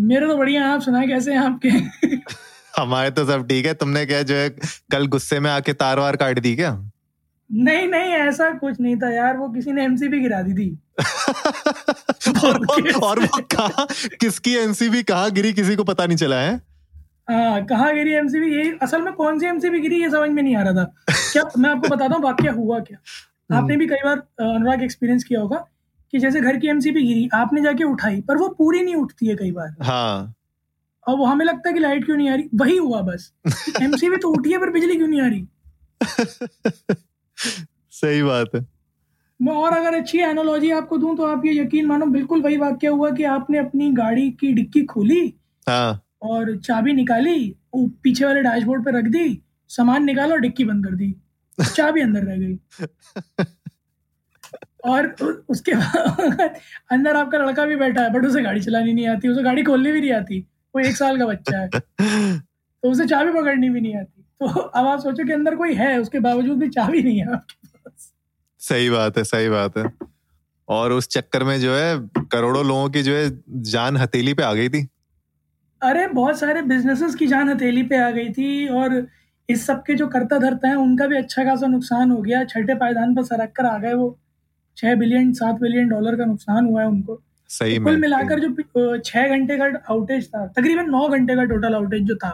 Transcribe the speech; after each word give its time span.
मेरे 0.00 0.26
तो 0.26 0.36
बढ़िया 0.36 0.62
हैं 0.62 0.68
आप 0.68 0.80
सुनाए 0.80 1.06
कैसे 1.06 1.32
हैं 1.32 1.38
आपके? 1.38 1.68
हमारे 2.80 3.10
तो 3.10 3.24
सब 3.24 3.48
ठीक 3.48 3.66
है। 3.66 3.74
तुमने 3.74 4.06
क्या 4.06 4.22
जो 4.22 4.34
है 4.34 4.50
कल 4.92 5.06
गुस्से 5.06 5.40
में 5.40 5.50
आके 5.50 5.72
तार 5.72 5.98
वार 5.98 6.16
काट 6.16 6.38
दी 6.38 6.56
क्या? 6.56 6.90
नहीं 7.52 7.88
नहीं 7.88 8.12
ऐसा 8.12 8.50
कुछ 8.50 8.80
नहीं 8.80 8.96
था 8.96 9.12
यार 9.14 9.36
वो 9.36 9.48
किसी 9.48 9.72
ने 9.72 9.84
एमसीबी 9.84 10.20
गिरा 10.20 10.42
दी 10.42 10.52
थी। 10.54 10.78
और 12.44 12.58
वो 12.58 13.00
और 13.06 13.20
वो 13.20 13.40
कहा 13.42 13.86
किसकी 14.20 14.56
एमसीबी 14.56 15.02
कहा 15.02 15.28
गिरी 15.28 15.52
किसी 15.52 15.76
को 15.76 15.84
पता 15.84 16.06
नहीं 16.06 16.16
चला 16.16 16.36
है? 16.36 16.60
हाँ 17.30 17.64
कहाँ 17.64 17.94
गिरी 17.94 18.12
एमसीबी 18.12 18.56
ये 18.56 18.78
असल 18.82 19.02
में 19.02 19.12
कौन 19.12 19.38
सी 19.38 19.46
एमसीबी 19.46 19.80
गिरी 19.80 20.02
ये 20.02 20.10
समझ 20.10 20.30
में 20.30 20.42
नहीं 20.42 20.56
आ 20.56 20.62
रहा 20.62 20.72
था। 20.72 20.84
क्या 21.32 21.50
मैं 21.58 21.70
आपको 21.70 21.88
बताता 21.88 22.14
हूँ 22.14 22.22
वाक्य 22.24 22.48
हुआ 22.48 22.78
क्या? 22.78 22.98
आपने 23.58 23.76
भी 23.76 23.86
कई 23.86 24.04
बार 24.04 24.16
अनुराग 24.40 24.82
एक्सपीरियंस 24.82 25.24
किया 25.24 25.40
होगा। 25.40 25.64
कि 26.12 26.18
जैसे 26.18 26.40
घर 26.40 26.56
की 26.56 26.68
एमसीबी 26.68 27.02
गिरी 27.02 27.28
आपने 27.34 27.62
जाके 27.62 27.84
उठाई 27.84 28.20
पर 28.20 28.36
वो 28.36 28.48
पूरी 28.48 28.82
नहीं 28.82 28.94
उठती 28.94 29.26
है 29.26 29.36
कई 29.36 29.50
बार। 29.50 29.76
हाँ। 29.82 30.34
और 31.08 31.16
वो 31.16 31.24
हमें 31.24 31.46
लगता 31.46 31.68
है 31.68 31.74
कि 31.74 31.80
लाइट 31.80 32.04
क्यों 32.04 32.16
नहीं 32.16 32.30
आ 32.30 32.34
रही? 32.34 32.48
वही 32.54 32.76
हुआ 32.76 33.00
बस। 33.00 33.32
एमसीबी 33.82 34.16
तो 34.16 34.28
उठी 34.28 34.52
है 34.52 34.58
पर 34.58 34.70
बिजली 34.70 34.96
क्यों 34.96 35.08
नहीं 35.08 35.20
आ 35.20 35.26
रही? 35.26 35.46
सही 37.90 38.22
बात 38.22 38.50
है। 38.54 38.66
मैं 39.42 39.52
और 39.52 39.72
अगर 39.72 39.94
अच्छी 39.94 40.18
एनोलॉजी 40.18 40.70
आपको 40.70 40.98
दूँ 40.98 41.16
तो 41.16 41.24
आप 41.24 41.42
ये 41.44 41.62
यकीन 41.62 41.86
मानो 41.86 42.06
बिल्कुल 42.06 42.42
वही 42.42 42.56
वाक्य 42.56 42.86
हुआ 42.86 43.10
कि 43.10 43.24
आपने 43.24 43.58
अपनी 43.58 43.90
गाड़ी 43.90 44.30
की 44.30 44.52
डिक्की 44.52 44.82
खोली 44.84 45.34
हाँ। 45.68 46.04
और 46.22 46.56
चाबी 46.56 46.92
निकाली 46.92 47.56
पीछे 47.76 48.24
वाले 48.24 48.42
डैशबोर्ड 48.42 48.84
पे 48.84 48.90
रख 48.90 49.04
दी 49.04 49.42
सामान 49.68 50.04
निकाला 50.04 50.34
और 50.34 50.40
डिक्की 50.40 50.64
बंद 50.64 50.86
कर 50.86 50.94
दी। 50.94 51.14
चाबी 51.74 52.00
अंदर 52.00 52.20
रह 52.20 52.36
गई। 52.36 52.58
और 54.84 55.06
उसके 55.48 55.74
बाद 55.74 56.50
अंदर 56.92 57.16
आपका 57.16 57.38
लड़का 57.38 57.64
भी 57.66 57.76
बैठा 57.76 58.02
है 58.02 58.12
बट 58.12 58.26
उसे 58.26 58.42
गाड़ी 58.42 58.60
चलानी 58.60 58.92
नहीं 58.92 59.08
आती 59.08 59.28
उसे 59.28 59.42
गाड़ी 59.42 59.62
खोलनी 59.62 59.92
भी 59.92 60.00
नहीं 60.00 60.12
आती। 60.12 60.38
वो 60.74 60.80
एक 60.80 60.96
साल 60.96 61.18
का 61.18 61.26
बच्चा 61.26 61.58
है। 61.58 61.68
तो 61.68 62.90
उसे 62.90 63.06
चाबी 63.06 63.32
पकड़नी 63.32 63.70
भी 63.70 63.80
नहीं 63.80 63.96
आती। 63.96 64.22
तो 64.40 64.46
अब 64.46 64.86
आप 64.86 65.00
सोचो 65.00 65.24
कि 65.24 65.32
अंदर 65.32 65.56
कोई 65.56 65.74
है 65.74 65.98
उसके 66.00 66.20
बावजूद 66.20 66.58
भी 66.58 66.68
चाबी 66.68 67.02
नहीं 67.02 67.18
है 67.18 67.32
आपके 67.32 67.68
पास। 67.68 68.12
सही 68.60 68.90
बात 68.90 69.18
है 69.18 69.24
सही 69.24 69.48
बात 69.48 69.76
है। 69.78 69.84
और 70.68 70.92
उस 70.92 71.08
चक्कर 71.08 71.44
में 71.44 71.60
जो 71.60 71.74
है 71.74 71.98
करोड़ों 72.32 72.64
लोगों 72.66 72.88
की 72.90 73.02
जो 73.02 73.14
है 73.14 73.30
जान 73.62 73.96
हथेली 73.96 74.34
पे 74.34 74.42
आ 74.42 74.52
गई 74.52 74.68
थी। 74.68 74.86
अरे 75.82 76.06
बहुत 76.06 76.38
सारे 76.38 76.62
बिजनेसेस 76.62 77.14
की 77.14 77.26
जान 77.26 77.48
हथेली 77.48 77.82
पे 77.82 77.96
आ 77.96 78.10
गई 78.10 78.28
थी 78.30 78.68
और 78.68 79.06
इस 79.48 79.66
सब 79.66 79.82
के 79.82 79.94
जो 79.94 80.06
करता 80.06 80.38
धरता 80.38 80.68
है 80.68 80.74
उनका 80.74 81.06
भी 81.06 81.16
अच्छा 81.16 81.44
खासा 81.44 81.66
नुकसान 81.66 82.10
हो 82.10 82.20
गया। 82.22 82.44
छठे 82.44 82.74
पायदान 82.74 83.14
पर 83.14 83.24
सरक 83.24 83.52
कर 83.56 83.66
आ 83.66 83.76
गए 83.78 83.92
वो। 83.94 84.18
छह 84.80 84.94
बिलियन 84.96 85.32
सात 85.34 85.60
बिलियन 85.60 85.88
डॉलर 85.88 86.16
का 86.16 86.24
नुकसान 86.26 86.66
हुआ 86.66 86.80
है 86.80 86.88
उनको। 86.88 87.20
सही 87.50 87.78
तो 87.78 87.84
कुल 87.84 87.96
मिलाकर 88.00 88.40
जो 88.40 88.98
छह 88.98 89.28
घंटे 89.28 89.56
का 89.58 89.64
आउटेज 89.90 90.28
था 90.28 90.46
तकरीबन 90.48 90.90
नौ 90.90 91.08
घंटे 91.08 91.36
का 91.36 91.44
टोटल 91.46 91.74
आउटेज 91.74 92.02
जो 92.08 92.14
था 92.16 92.30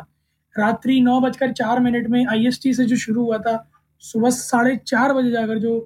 रात्रि 0.55 1.00
नौ 1.02 1.20
बजकर 1.20 1.52
चार 1.55 1.80
मिनट 1.80 2.08
में 2.11 2.24
आईएसटी 2.27 2.72
से 2.74 2.84
जो 2.86 2.97
शुरू 2.98 3.24
हुआ 3.24 3.39
था 3.39 3.56
सुबह 4.02 4.30
साढ़े 4.33 4.77
चार 4.86 5.12
बजे 5.14 5.30
जाकर 5.30 5.58
जो 5.58 5.79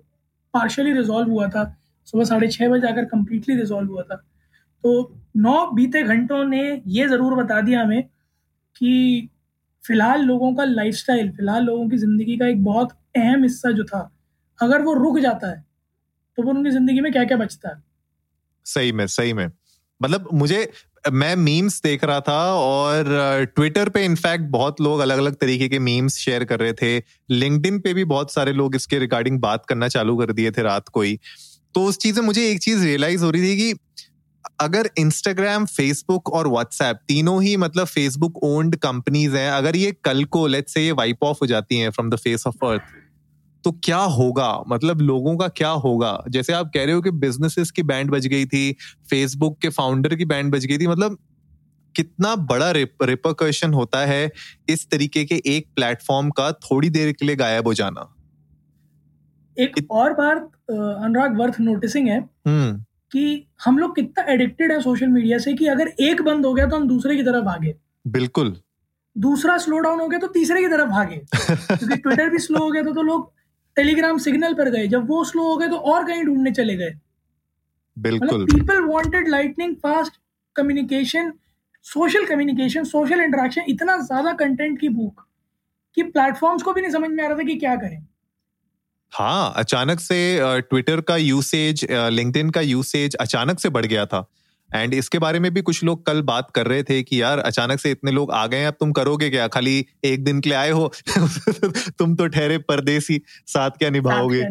पार्शली 0.54 0.92
रिजॉल्व 0.92 1.30
हुआ 1.30 1.48
था 1.48 1.64
सुबह 2.08 2.24
साढ़े 2.24 2.48
छः 2.48 2.68
बजे 2.68 2.80
जाकर 2.80 3.04
कम्प्लीटली 3.06 3.54
रिजॉल्व 3.56 3.90
हुआ 3.90 4.02
था। 4.02 4.16
तो 4.84 4.92
नौ 5.38 5.66
बीते 5.72 6.02
घंटों 6.04 6.42
ने 6.44 6.60
ये 6.88 7.08
ज़रूर 7.08 7.34
बता 7.42 7.60
दिया 7.60 7.82
हमें 7.82 8.02
कि 8.76 9.28
फ़िलहाल 9.84 10.22
लोगों 10.24 10.52
का 10.54 10.64
लाइफस्टाइल 10.64 11.30
फ़िलहाल 11.32 11.64
लोगों 11.64 11.88
की 11.88 11.96
ज़िंदगी 11.96 12.36
का 12.38 12.46
एक 12.46 12.64
बहुत 12.64 12.92
अहम 13.16 13.42
हिस्सा 13.42 13.70
जो 13.72 13.84
था 13.84 14.00
अगर 14.58 14.82
वो 14.82 14.94
रुक 14.94 15.18
जाता 15.18 15.50
है 15.50 15.64
तो 16.38 16.42
वो 16.42 16.50
उनकी 16.50 16.70
ज़िंदगी 16.70 17.00
में 17.00 17.12
क्या 17.12 17.24
क्या 17.24 17.36
बचता 17.36 17.68
है? 17.68 17.82
सही 18.66 18.92
में 18.92 19.06
सही 19.06 19.32
में। 19.32 19.50
मतलब 20.00 20.28
मुझे, 20.32 20.70
मैं 21.12 21.34
मीम्स 21.36 21.80
देख 21.82 22.04
रहा 22.04 22.20
था 22.20 22.38
और 22.54 23.44
ट्विटर 23.54 23.88
पे 23.88 24.04
इनफैक्ट 24.04 24.44
बहुत 24.44 24.80
लोग 24.80 25.00
अलग 25.00 25.18
अलग 25.18 25.34
तरीके 25.34 25.68
के 25.68 25.78
मीम्स 25.78 26.16
शेयर 26.18 26.44
कर 26.44 26.60
रहे 26.60 26.72
थे। 26.72 26.98
लिंक्डइन 27.30 27.78
पे 27.80 27.94
भी 27.94 28.04
बहुत 28.04 28.32
सारे 28.32 28.52
लोग 28.52 28.76
इसके 28.76 28.98
रिगार्डिंग 28.98 29.40
बात 29.40 29.66
करना 29.66 29.88
चालू 29.88 30.16
कर 30.16 30.32
दिए 30.32 30.50
थे 30.50 30.62
रात 30.62 30.88
को 30.88 31.02
ही। 31.02 31.18
तो 31.74 31.84
उस 31.84 31.98
चीज़ 31.98 32.16
से 32.16 32.20
मुझे 32.20 32.48
एक 32.50 32.60
चीज़ 32.60 32.84
रियलाइज़ 32.84 33.24
हो 33.24 33.30
रही 33.30 33.42
थी 33.42 33.56
कि 33.56 33.78
अगर 34.60 34.88
इंस्टाग्राम 34.98 35.64
फेसबुक 35.66 36.28
और 36.28 36.48
व्हाट्सएप 36.48 36.96
तीनों 37.08 37.42
ही 37.42 37.56
मतलब 37.56 37.86
फेसबुक 37.86 38.42
ओन्ड 38.44 38.76
कंपनीज़ 38.76 39.36
हैं, 39.36 39.50
अगर 39.50 39.76
ये 39.76 39.92
कल 40.04 40.24
को 40.26 40.46
लेट्स 40.46 40.74
से 40.74 40.84
ये 40.84 40.92
वाइप 40.92 41.24
ऑफ़ 41.24 41.38
हो 41.42 41.46
जाती 41.46 41.78
हैं 41.78 41.90
from 41.90 42.10
the 42.10 42.16
face 42.16 42.46
of 42.46 42.64
earth 42.66 42.82
तो 43.64 43.72
क्या 43.72 43.98
होगा? 43.98 44.64
मतलब 44.68 45.00
लोगों 45.00 45.36
का 45.36 45.48
क्या 45.48 45.68
होगा? 45.68 46.24
जैसे 46.28 46.52
आप 46.52 46.70
कह 46.74 46.84
रहे 46.84 46.94
हो 46.94 47.00
कि 47.00 47.10
बिजनेसेस 47.10 47.70
की 47.70 47.82
बैंड 47.82 48.10
बज 48.10 48.26
गई 48.26 48.46
थी 48.46 48.72
फेसबुक 49.10 49.58
के 49.58 49.68
फाउंडर 49.68 50.14
की 50.14 50.24
बैंड 50.24 50.52
बज 50.52 50.66
गई 50.66 50.78
थी 50.78 50.86
मतलब 50.86 51.18
कितना 51.96 52.36
बड़ा 52.36 52.70
रिपरकशन 52.70 53.74
होता 53.74 53.98
है 53.98 54.32
इस 54.68 54.90
तरीके 54.90 55.24
के 55.24 55.42
एक 55.46 55.66
प्लेटफॉर्म 55.76 56.30
का 56.30 56.52
थोड़ी 56.52 56.90
देर 56.90 57.12
के 57.12 57.26
लिए 57.26 57.36
गायब 57.36 57.66
हो 57.66 57.74
जाना। 57.74 58.14
एक 59.58 59.72
इत... 59.78 59.86
और 59.90 60.12
बात 60.12 60.50
अनुराग 60.70 61.38
वर्थ 61.38 61.54
नोटिसिंग 61.60 62.08
है 62.08 62.20
हम्म। 62.20 62.84
कि 63.12 63.46
हम 63.64 63.78
लोग 63.78 63.96
कितना 63.96 64.32
एडिक्टेड 64.32 64.72
है 64.72 64.80
सोशल 64.80 65.06
मीडिया 65.06 65.38
से 65.38 65.52
कि 65.52 65.66
अगर 65.66 65.88
एक 66.00 66.22
बंद 66.22 66.46
हो 66.46 66.54
गया 66.54 66.66
तो 66.66 66.76
हम 66.76 66.88
दूसरे 66.88 67.16
की 67.16 67.22
तरफ़ 67.22 67.44
भागे। 67.44 67.74
बिल्कुल। 68.06 68.56
दूसरा 69.18 69.58
स्लो 69.58 69.78
डाउन 69.78 70.00
हो 70.00 70.08
गया 70.08 70.18
तो 70.18 70.26
तीसरे 70.26 70.60
की 70.60 70.68
तरफ़ 70.68 70.88
भागे। 70.88 71.16
क्योंकि 71.76 71.96
ट्विटर 71.96 72.30
भी 72.30 72.38
स्लो 72.38 72.58
हो 72.58 72.70
गया 72.70 72.82
था 72.82 72.92
तो 72.92 73.02
लोग 73.02 73.32
टेलीग्राम 73.80 74.18
सिग्नल 74.20 74.54
पर 74.54 74.70
गए 74.70 74.86
जब 74.88 75.08
वो 75.08 75.24
स्लो 75.24 75.42
हो 75.42 75.56
गए 75.56 75.68
तो 75.68 75.76
और 75.76 76.04
कहीं 76.06 76.24
ढूँढने 76.24 76.50
चले 76.52 76.76
गए। 76.76 76.94
बिल्कुल। 77.96 78.28
मतलब 78.28 78.46
people 78.48 78.84
wanted 78.84 79.28
lightning 79.28 79.74
fast 79.76 80.20
communication 80.56 81.32
social 81.86 82.24
communication 82.26 82.84
social 82.86 83.20
interaction 83.20 83.62
इतना 83.68 83.96
ज़्यादा 83.98 84.32
कंटेंट 84.34 84.78
की 84.80 84.88
भूख 84.90 85.24
कि 85.96 86.02
प्लेटफॉर्म्स 86.10 86.62
को 86.62 86.72
भी 86.72 86.80
नहीं 86.80 86.92
समझ 86.92 87.10
में 87.10 87.22
आ 87.24 87.28
रहा 87.28 87.38
था 87.38 87.42
कि 87.42 87.54
क्या 87.56 87.74
करें। 87.76 87.98
हाँ 89.12 89.52
अचानक 89.56 90.00
से 90.00 90.18
ट्विटर 90.62 91.00
का 91.00 91.16
यूसेज 91.16 91.86
लिंक्डइन 91.90 92.50
का 92.50 92.60
यूसेज 92.62 93.14
अचानक 93.16 93.58
से 93.58 93.68
बढ़ 93.70 93.86
गया 93.86 94.04
था। 94.06 94.20
एंड 94.74 94.94
इसके 94.94 95.18
बारे 95.18 95.40
में 95.40 95.54
भी 95.54 95.62
कुछ 95.62 95.84
लोग 95.84 96.06
कल 96.06 96.22
बात 96.22 96.50
कर 96.50 96.66
रहे 96.66 96.82
थे 96.82 97.02
कि 97.02 97.22
यार 97.22 97.38
अचानक 97.38 97.80
से 97.80 97.90
इतने 97.90 98.10
लोग 98.10 98.32
आ 98.32 98.46
गए 98.46 98.56
हैं 98.56 98.66
अब 98.66 98.74
तुम 98.80 98.92
करोगे 98.92 99.30
क्या? 99.30 99.48
खाली 99.48 99.86
एक 100.04 100.24
दिन 100.24 100.40
के 100.40 100.48
लिए 100.48 100.58
आए 100.58 100.70
हो? 100.70 100.92
तुम 101.98 102.16
तो 102.16 102.26
ठहरे 102.26 102.58
परदेसी 102.58 103.22
साथ 103.46 103.70
क्या 103.70 103.90
निभाओगे? 103.90 104.42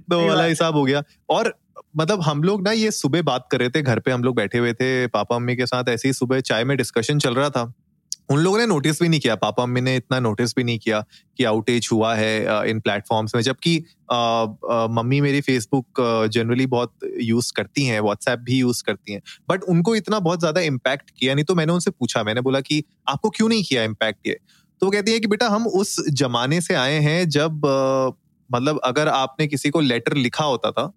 तो 0.00 0.28
वाला 0.28 0.44
हिसाब 0.44 0.74
हो 0.74 0.84
गया। 0.84 1.02
और 1.28 1.58
मतलब 1.96 2.22
हम 2.22 2.42
लोग 2.42 2.62
ना 2.62 2.72
ये 2.72 2.90
सुबह 2.90 3.22
बात 3.22 3.48
कर 3.50 3.58
रहे 3.58 3.70
थे 3.70 3.82
घर 3.82 3.98
पे 3.98 4.10
हम 4.10 4.24
लोग 4.24 4.36
बैठे 4.36 4.58
हुए 4.58 4.72
थे 4.72 5.06
पापा 5.06 5.38
मम्मी 5.38 5.56
के 5.56 5.66
साथ 5.66 5.84
ऐसे 5.88 6.08
ही 6.08 6.12
सुबह 6.12 6.40
चाय 6.40 6.64
में 6.64 6.76
डिस्कशन 6.76 7.18
चल 7.18 7.34
रहा 7.34 7.50
था। 7.50 7.72
उन 8.28 8.38
लोगों 8.38 8.58
ने 8.58 8.66
नोटिस 8.66 9.00
भी 9.02 9.08
नहीं 9.08 9.20
किया। 9.20 9.34
पापा, 9.36 9.64
मम्मी 9.66 9.80
ने 9.80 9.96
इतना 9.96 10.18
नोटिस 10.20 10.54
भी 10.56 10.64
नहीं 10.64 10.78
किया 10.78 11.00
कि 11.38 11.44
आउटेज 11.44 11.88
हुआ 11.92 12.14
है 12.14 12.70
इन 12.70 12.80
प्लेटफॉर्म्स 12.80 13.34
में। 13.34 13.42
जबकि 13.42 13.76
मम्मी 14.92 15.20
मेरी 15.20 15.40
फेसबुक 15.40 16.00
जनरली 16.32 16.66
बहुत 16.66 16.92
यूज़ 17.22 17.52
करती 17.56 17.84
हैं 17.86 18.00
व्हाट्सएप 18.00 18.38
भी 18.40 18.58
यूज़ 18.58 18.82
करती 18.86 19.12
हैं। 19.12 19.20
बट 19.50 19.62
उनको 19.64 19.94
इतना 19.96 20.18
बहुत 20.20 20.40
ज़्यादा 20.40 20.60
इम्पैक्ट 20.62 21.10
किया 21.18 21.34
नहीं 21.34 21.44
तो 21.44 21.54
मैंने 21.54 21.72
उनसे 21.72 21.90
पूछा। 21.90 22.22
मैंने 22.24 22.40
बोला 22.40 22.60
कि, 22.60 22.82
आपको 23.08 23.30
क्यों 23.30 23.48
नहीं 23.48 23.64
किया 23.64 23.82
इम्पैक्ट 23.82 24.26
ये? 24.26 24.38
तो 24.82 24.90
कहती 24.90 25.12
है 25.12 25.20
कि, 25.20 25.26
बेटा, 25.26 25.48
हम 25.48 25.66
उस 25.66 25.96
जमाने 26.12 26.60
से 26.60 26.74
आए 26.76 26.98
हैं 27.00 27.28
जब 27.28 27.60
मतलब 28.50 28.80
अगर 28.84 29.08
आपने 29.08 29.46
किसी 29.46 29.70
को 29.70 29.80
लेटर 29.80 30.14
लिखा 30.16 30.44
होता 30.44 30.70
था 30.70 30.92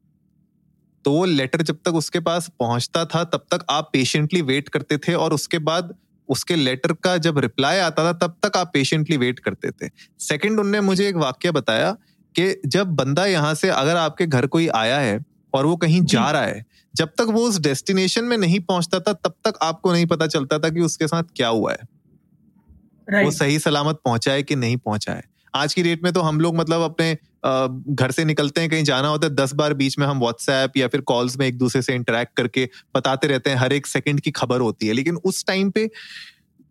तो 1.06 1.12
वो 1.12 1.26
लेटर 1.26 1.62
जब 1.62 1.78
तक 1.86 1.96
उसके 1.96 2.20
पास 2.20 2.50
पहुँचता 2.60 3.04
था, 3.06 3.24
तब 3.24 3.46
तक 3.52 3.66
आप 3.70 3.90
पेशेंटली 3.94 4.42
वेट 4.42 4.70
करते 4.70 4.98
थे 4.98 5.14
और 5.16 5.34
उसके 5.34 5.60
बाद 5.60 5.94
उसके 6.30 6.56
लेटर 6.56 6.94
का 6.94 7.18
जब 7.18 7.40
रिप्लाई 7.40 7.78
आता 7.78 8.04
था 8.04 8.14
तब 8.18 8.36
तक 8.46 8.58
आप 8.58 8.72
पेशेंटली 8.74 9.18
वेट 9.18 9.40
करते 9.40 9.72
थे। 9.72 9.90
सेकंड 10.20 10.60
उनने 10.60 10.82
मुझे 10.82 11.08
एक 11.10 11.16
वाक्य 11.16 11.52
बताया 11.52 11.92
कि 12.36 12.62
जब 12.66 12.88
बंदा 12.88 13.26
यहाँ 13.26 13.54
से 13.56 13.70
अगर 13.70 13.96
आपके 13.96 14.28
घर 14.28 14.48
कोई 14.48 14.68
आया 14.68 14.98
है 15.00 15.20
और 15.54 15.66
वो 15.66 15.76
कहीं 15.76 16.02
जा 16.06 16.30
रहा 16.32 16.42
है 16.42 16.66
जब 16.96 17.08
तक 17.08 17.28
वो 17.30 17.42
उस 17.42 17.60
डेस्टिनेशन 17.60 18.24
में 18.24 18.38
नहीं 18.38 18.60
पहुँचता 18.60 19.00
था 19.00 19.14
तब 19.14 19.34
तक 19.48 19.54
आपको 19.62 19.94
नहीं 19.94 20.06
पता 20.06 20.28
चलता 20.28 20.60
था 20.60 20.70
कि 20.70 20.82
उसके 20.82 21.08
साथ 21.08 21.24
क्या 21.36 21.48
हुआ 21.48 21.72
है। 21.72 23.24
वो 23.24 23.32
सही 23.32 23.60
सलामत 23.60 24.00
पहुँचा 24.06 24.32
है 24.32 24.44
कि 24.44 24.56
नहीं 24.56 24.78
पहुँचा 24.78 25.14
है। 25.14 25.24
आज 25.56 25.74
की 25.74 25.84
डेट 25.84 26.04
में 26.04 26.12
तो 26.14 26.22
हम 26.22 26.40
लोग 26.42 26.56
मतलब 26.56 26.82
अपने 26.82 27.18
घर 27.48 28.12
से 28.12 28.26
निकलते 28.26 28.62
हैं, 28.62 28.70
कहीं 28.70 28.84
जाना 28.84 29.08
होता 29.08 29.28
है, 29.28 29.36
दस 29.36 29.54
बार 29.54 29.74
बीच 29.74 30.00
में 30.00 30.08
हम 30.08 30.20
व्हाट्सएप 30.20 30.78
या 30.78 30.88
फिर 30.88 31.02
कॉल्स 31.02 31.38
में 31.38 31.48
एक 31.48 31.58
दूसरे 31.58 31.82
से 31.82 31.96
इंटरेक्ट 31.96 32.36
करके 32.38 32.70
बताते 32.96 33.28
रहते 33.28 33.50
हैं, 33.50 33.58
हर 33.58 33.74
एक 33.74 33.88
सेकंड 33.88 34.22
की 34.22 34.32
खबर 34.32 34.62
होती 34.62 34.88
है। 34.88 34.94
लेकिन 34.94 35.16
उस 35.16 35.46
टाइम 35.46 35.70
पे 35.70 35.90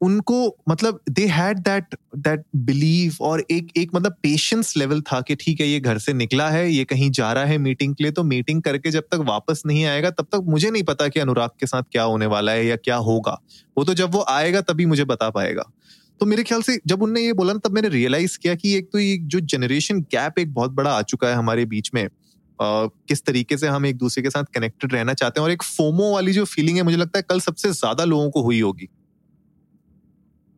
उनको 0.00 0.56
मतलब 0.68 1.00
they 1.10 1.26
had 1.26 1.58
that 1.58 1.94
that 2.16 2.42
believe 2.56 3.16
और 3.20 3.44
एक 3.50 3.68
एक 3.76 3.90
मतलब 3.94 4.16
पेशेंस 4.22 4.76
लेवल 4.76 5.00
था 5.00 5.20
कि 5.20 5.34
ठीक 5.34 5.60
है, 5.60 5.66
ये 5.66 5.80
घर 5.80 5.98
से 5.98 6.12
निकला 6.12 6.48
है, 6.50 6.70
ये 6.70 6.84
कहीं 6.84 7.10
जा 7.10 7.32
रहा 7.32 7.44
है 7.44 7.58
मीटिंग 7.58 7.94
के 7.94 8.04
लिए 8.04 8.12
तो 8.12 8.24
मीटिंग 8.24 8.62
करके 8.62 8.90
जब 8.90 9.02
तक 9.02 9.14
वापस 9.14 9.62
नहीं 9.66 9.84
आएगा, 9.84 10.10
तब 10.10 10.26
तक 10.32 10.42
मुझे 10.44 10.70
नहीं 10.70 10.82
पता 10.82 11.08
कि 11.08 11.20
अनुराग 11.20 11.50
के 11.60 11.66
साथ 11.66 11.82
क्या 11.92 12.02
होने 12.02 12.26
वाला 12.26 12.52
है 12.52 12.66
या 12.66 12.76
क्या 12.76 12.96
होगा। 12.96 13.40
वो 13.78 13.84
तो 13.84 13.94
जब 13.94 14.14
वो 14.14 14.24
आएगा, 14.28 14.60
तभी 14.60 14.86
मुझे 14.86 15.04
बता 15.04 15.30
पाएगा। 15.30 15.70
तो 16.20 16.26
मेरे 16.26 16.42
ख्याल 16.42 16.62
से 16.62 16.78
जब 16.86 17.02
उनने 17.02 17.20
ये 17.20 17.32
बोला 17.32 17.54
तब 17.54 17.72
मैंने 17.72 17.88
रियलाइज़ 17.88 18.38
किया 18.38 18.54
कि 18.54 18.74
एक 18.74 18.88
तो 18.92 18.98
ये 18.98 19.16
जो 19.24 19.40
जनरेशन 19.46 20.00
गैप 20.12 20.38
एक 20.38 20.54
बहुत 20.54 20.70
बड़ा 20.72 20.90
आ 20.90 21.02
चुका 21.04 21.28
है 21.28 21.34
हमारे 21.34 21.64
बीच 21.66 21.90
में। 21.94 22.08
Uh, 22.58 22.88
किस 23.08 23.24
तरीके 23.24 23.56
से 23.56 23.68
हम 23.68 23.86
एक 23.86 23.96
दूसरे 23.96 24.22
के 24.22 24.30
साथ 24.30 24.44
कनेक्टेड 24.54 24.92
रहना 24.92 25.14
चाहते 25.14 25.40
हैं 25.40 25.44
और 25.44 25.52
एक 25.52 25.62
फोमो 25.62 26.12
वाली 26.12 26.32
जो 26.32 26.44
फीलिंग 26.44 26.76
है 26.76 26.82
मुझे 26.82 26.96
लगता 26.96 27.18
है 27.18 27.24
कल 27.28 27.40
सबसे 27.40 27.70
ज़्यादा 27.72 28.04
लोगों 28.04 28.30
को 28.30 28.42
हुई 28.42 28.60
होगी। 28.60 28.88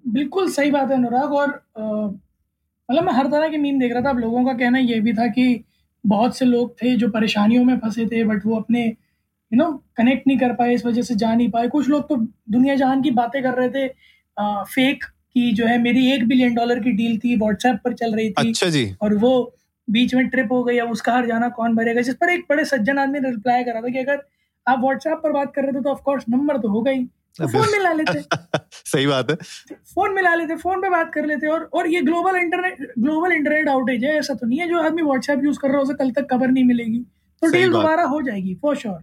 बिल्कुल 0.05 0.51
सही 0.51 0.71
बात 0.71 0.91
है 0.91 0.97
अनुराग 0.97 1.33
और 1.33 1.49
मतलब 1.79 3.05
मैं 3.05 3.13
हर 3.13 3.27
तरह 3.27 3.49
की 3.49 3.57
मीम 3.57 3.81
देख 3.81 3.93
रहा 3.93 4.03
था 4.03 4.11
अब 4.11 4.19
लोगों 4.19 4.45
का 4.45 4.53
कहना 4.55 4.79
यह 4.81 5.01
भी 5.03 5.13
था 5.13 5.27
कि 5.29 5.65
बहुत 6.05 6.37
से 6.37 6.45
लोग 6.45 6.75
थे 6.83 6.95
जो 6.97 7.09
परेशानियों 7.09 7.65
में 7.65 7.79
फंसे 7.79 8.07
थे 8.07 8.23
बट 8.25 8.47
वो 8.47 8.57
अपने 8.57 8.85
यू 8.87 9.57
नो 9.57 9.71
कनेक्ट 9.97 10.27
नहीं 10.27 10.39
कर 10.39 10.53
पाए 10.53 10.75
इस 10.75 10.87
वजह 10.87 11.03
से 11.03 11.15
जा 11.17 11.35
नहीं 11.35 11.51
पाए। 11.51 11.69
कुछ 11.69 11.89
लोग 11.89 12.09
तो 12.09 12.17
दुनिया 12.51 12.75
जहान 12.77 13.03
की 13.03 13.11
बातें 13.13 13.43
कर 13.43 13.55
रहे 13.55 13.69
थे 13.71 13.87
आ, 14.37 14.63
फेक 14.65 15.05
की 15.39 15.53
जो 15.53 15.67
है 15.67 15.79
मेरी 15.83 16.11
एक 16.13 16.27
बिलियन 16.29 16.55
डॉलर 16.55 16.79
की 16.81 16.91
डील 16.93 17.19
थी 17.19 17.37
व्हाट्सएप 17.37 17.81
पर 17.85 17.93
चल 17.95 18.15
रही 18.15 18.31
थी। 18.31 18.49
अच्छा 18.49 18.69
जी। 18.69 18.91
और 19.03 19.15
वो 19.17 19.33
बीच 19.89 20.15
में 20.15 20.27
ट्रिप 20.29 20.53
हो 20.53 20.63
गई 20.65 20.79
अब 20.79 20.91
उसका 20.91 21.13
हर 21.13 21.27
जाना 21.27 21.49
कौन 21.49 21.75
भरेगा? 21.77 22.01
जिस 22.01 22.15
पर 22.15 22.31
एक 22.31 22.45
बड़े 22.51 22.65
सज्जन 22.65 22.99
आदमी 22.99 23.21
ने 23.21 23.31
रिप्लाई 23.31 23.65
करा 23.65 23.81
था 23.81 23.89
कि 23.89 23.99
अगर 23.99 24.23
आप 24.67 24.81
व्हाट्सएप 24.81 25.21
पर 25.23 25.33
बात 25.33 25.53
कर 25.55 25.63
रहे 25.63 25.73
थे 25.73 25.81
तो 25.81 25.91
ऑफकोर्स 25.91 26.25
नंबर 26.31 26.59
तो 26.59 26.69
होगा 26.69 26.91
ही 26.91 27.05
तो 27.39 27.47
फ़ोन 27.47 27.67
मिला 27.73 27.93
लेते। 27.93 28.21
सही 28.93 29.07
बात 29.07 29.31
है। 29.31 29.37
फ़ोन 29.95 30.15
मिला 30.15 30.35
लेते 30.35 30.57
फ़ोन 30.57 30.81
पे 30.83 30.89
बात 30.91 31.13
कर 31.15 31.27
लेते 31.27 31.47
और 31.47 31.69
और 31.73 31.89
ये 31.89 32.01
global 32.03 32.37
internet 32.37 32.93
global 32.99 33.33
internet 33.33 33.69
outage 33.69 34.05
है 34.05 34.17
ऐसा 34.19 34.35
तो 34.35 34.47
नहीं 34.47 34.59
है 34.59 34.69
जो 34.69 34.81
आदमी 34.83 35.03
व्हाट्सएप 35.03 35.45
यूज़ 35.45 35.59
कर 35.59 35.69
रहा 35.69 35.77
है 35.77 35.83
उसे 35.83 35.95
कल 35.95 36.11
तक 36.11 36.27
खबर 36.31 36.49
नहीं 36.49 36.65
मिलेगी। 36.65 36.99
तो 37.43 37.51
डील 37.53 37.71
दोबारा 37.73 38.05
हो 38.05 38.21
जाएगी 38.23 38.55
फॉर 38.63 38.77
श्योर 38.77 38.99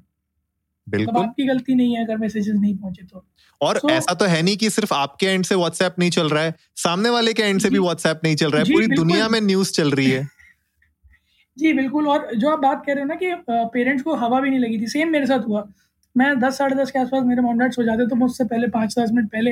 बिल्कुल। 0.87 1.23
आपकी 1.23 1.45
गलती 1.45 1.75
नहीं 1.75 1.95
है 1.95 2.03
अगर 2.05 2.17
मैसेजेस 2.17 2.55
नहीं 2.55 2.75
पहुँचे 2.77 3.03
तो। 3.03 3.25
और 3.61 3.79
so, 3.79 3.89
ऐसा 3.91 4.13
तो 4.13 4.25
है 4.25 4.41
नहीं 4.41 4.57
कि 4.57 4.69
सिर्फ़ 4.69 4.93
आपके 4.93 5.25
एंड 5.25 5.45
से 5.45 5.55
व्हाट्सएप 5.55 5.95
नहीं 5.99 6.09
चल 6.09 6.29
रहा 6.29 6.43
है 6.43 6.55
सामने 6.75 7.09
वाले 7.09 7.33
के 7.33 7.43
एंड 7.43 7.61
से 7.61 7.69
भी 7.69 7.79
व्हाट्सएप 7.79 8.21
नहीं 8.23 8.35
चल 8.35 8.51
रहा 8.51 8.61
है 8.61 8.73
पूरी 8.73 8.87
दुनिया 8.87 9.27
में 9.29 9.41
न्यूज़ 9.41 9.71
चल 9.71 9.91
रही 9.91 10.09
है। 10.11 10.27
जी 11.57 11.73
बिल्कुल 11.73 12.07
और 12.07 12.29
जो 12.35 12.49
आप 12.49 12.59
बात 12.59 12.83
कर 12.85 12.93
रहे 12.93 13.01
हो 13.01 13.07
ना 13.07 13.15
कि 13.15 13.31
पेरेंट्स 13.49 14.03
को 14.03 14.15
हवा 14.15 14.39
भी 14.41 14.49
नहीं 14.49 14.59
लगी 14.59 14.79
थी 14.81 14.87
सेम 14.87 15.09
मेरे 15.09 15.25
साथ 15.25 15.47
हुआ। 15.47 15.67
मैं 16.15 16.39
दस 16.39 16.57
साढ़े 16.57 16.75
दस 16.75 16.91
के 16.91 16.99
आसपास 16.99 17.23
मेरे 17.23 17.41
मॉम 17.41 17.59
डैड 17.59 17.71
सो 17.71 17.83
जाते 17.83 18.07
तो 18.07 18.15
मैं 18.15 18.25
उससे 18.25 18.43
पहले 18.43 18.67
पाँच 18.67 18.95
दस 18.99 19.09
मिनट 19.13 19.29
पहले 19.31 19.51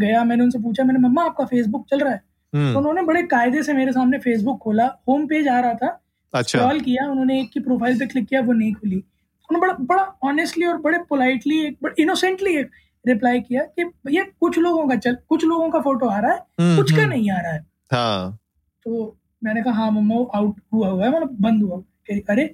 गया 0.00 0.24
मैंने 0.24 0.44
उनसे 0.44 0.58
पूछा 0.58 0.84
मैंने 0.84 1.00
मम्मा 1.00 1.24
आपका 1.24 1.44
फेसबुक 1.44 1.86
चल 1.90 1.98
रहा 1.98 2.12
है? 2.12 2.22
हम्म। 2.52 2.72
तो 2.72 2.78
उन्होंने 2.78 3.02
बड़े 3.02 3.22
कायदे 3.22 3.62
से 3.62 3.72
मेरे 3.72 3.92
सामने 3.92 4.18
फेसबुक 4.18 4.58
खोला 4.58 4.86
होम 5.08 5.26
पेज 5.26 5.48
आ 5.48 5.60
रहा 5.60 5.74
था 5.74 6.00
अच्छा। 6.34 6.58
कॉल 6.58 6.80
किया 6.80 7.06
उन्होंने 7.10 7.40
एक 7.40 7.50
की 7.50 7.60
प्रोफ़ाइल 7.60 7.98
पे 7.98 8.06
क्लिक 8.06 8.26
किया 8.26 8.40
वो 8.40 8.52
नहीं 8.52 8.72
खुली। 8.74 9.04
उन्होंने 9.50 9.66
बड़ा 9.66 9.84
बड़ा 9.94 10.02
ऑनेस्टली 10.28 10.64
और 10.66 10.76
बड़े 10.78 10.98
पोलाइटली 11.08 11.58
एक 11.66 11.76
बड़ा 11.82 11.94
इनोसेंटली 11.98 12.56
एक 12.56 12.70
रिप्लाई 13.04 13.40
किया 13.40 13.62
कि 13.64 13.84
भैया 13.84 14.24
कुछ 14.40 14.58
लोगों 14.58 14.86
का 14.88 14.96
चल 14.96 15.16
कुछ 15.28 15.44
लोगों 15.44 15.68
का 15.70 15.80
फ़ोटो 15.80 16.06
आ 16.06 16.18
रहा 16.18 16.32
है 16.32 16.38
हम्म, 16.60 16.76
कुछ 16.76 16.90
का 16.92 16.96
हम्म। 16.96 17.08
नहीं 17.10 17.30
आ 17.30 17.40
रहा 17.40 17.52
है। 17.52 17.64
हाँ। 17.92 18.38
तो 18.86 19.16
मैंने 19.44 19.62
कहा 19.62 19.72
हाँ 19.74 19.90
मम्मा 19.90 20.16
आउट 20.38 20.60
हुआ 20.74 20.88
हुआ 20.88 21.04
है 21.04 21.10
मतलब 21.10 21.36
बंद 21.40 21.62
हुआ। 21.62 21.82
अरे 22.30 22.44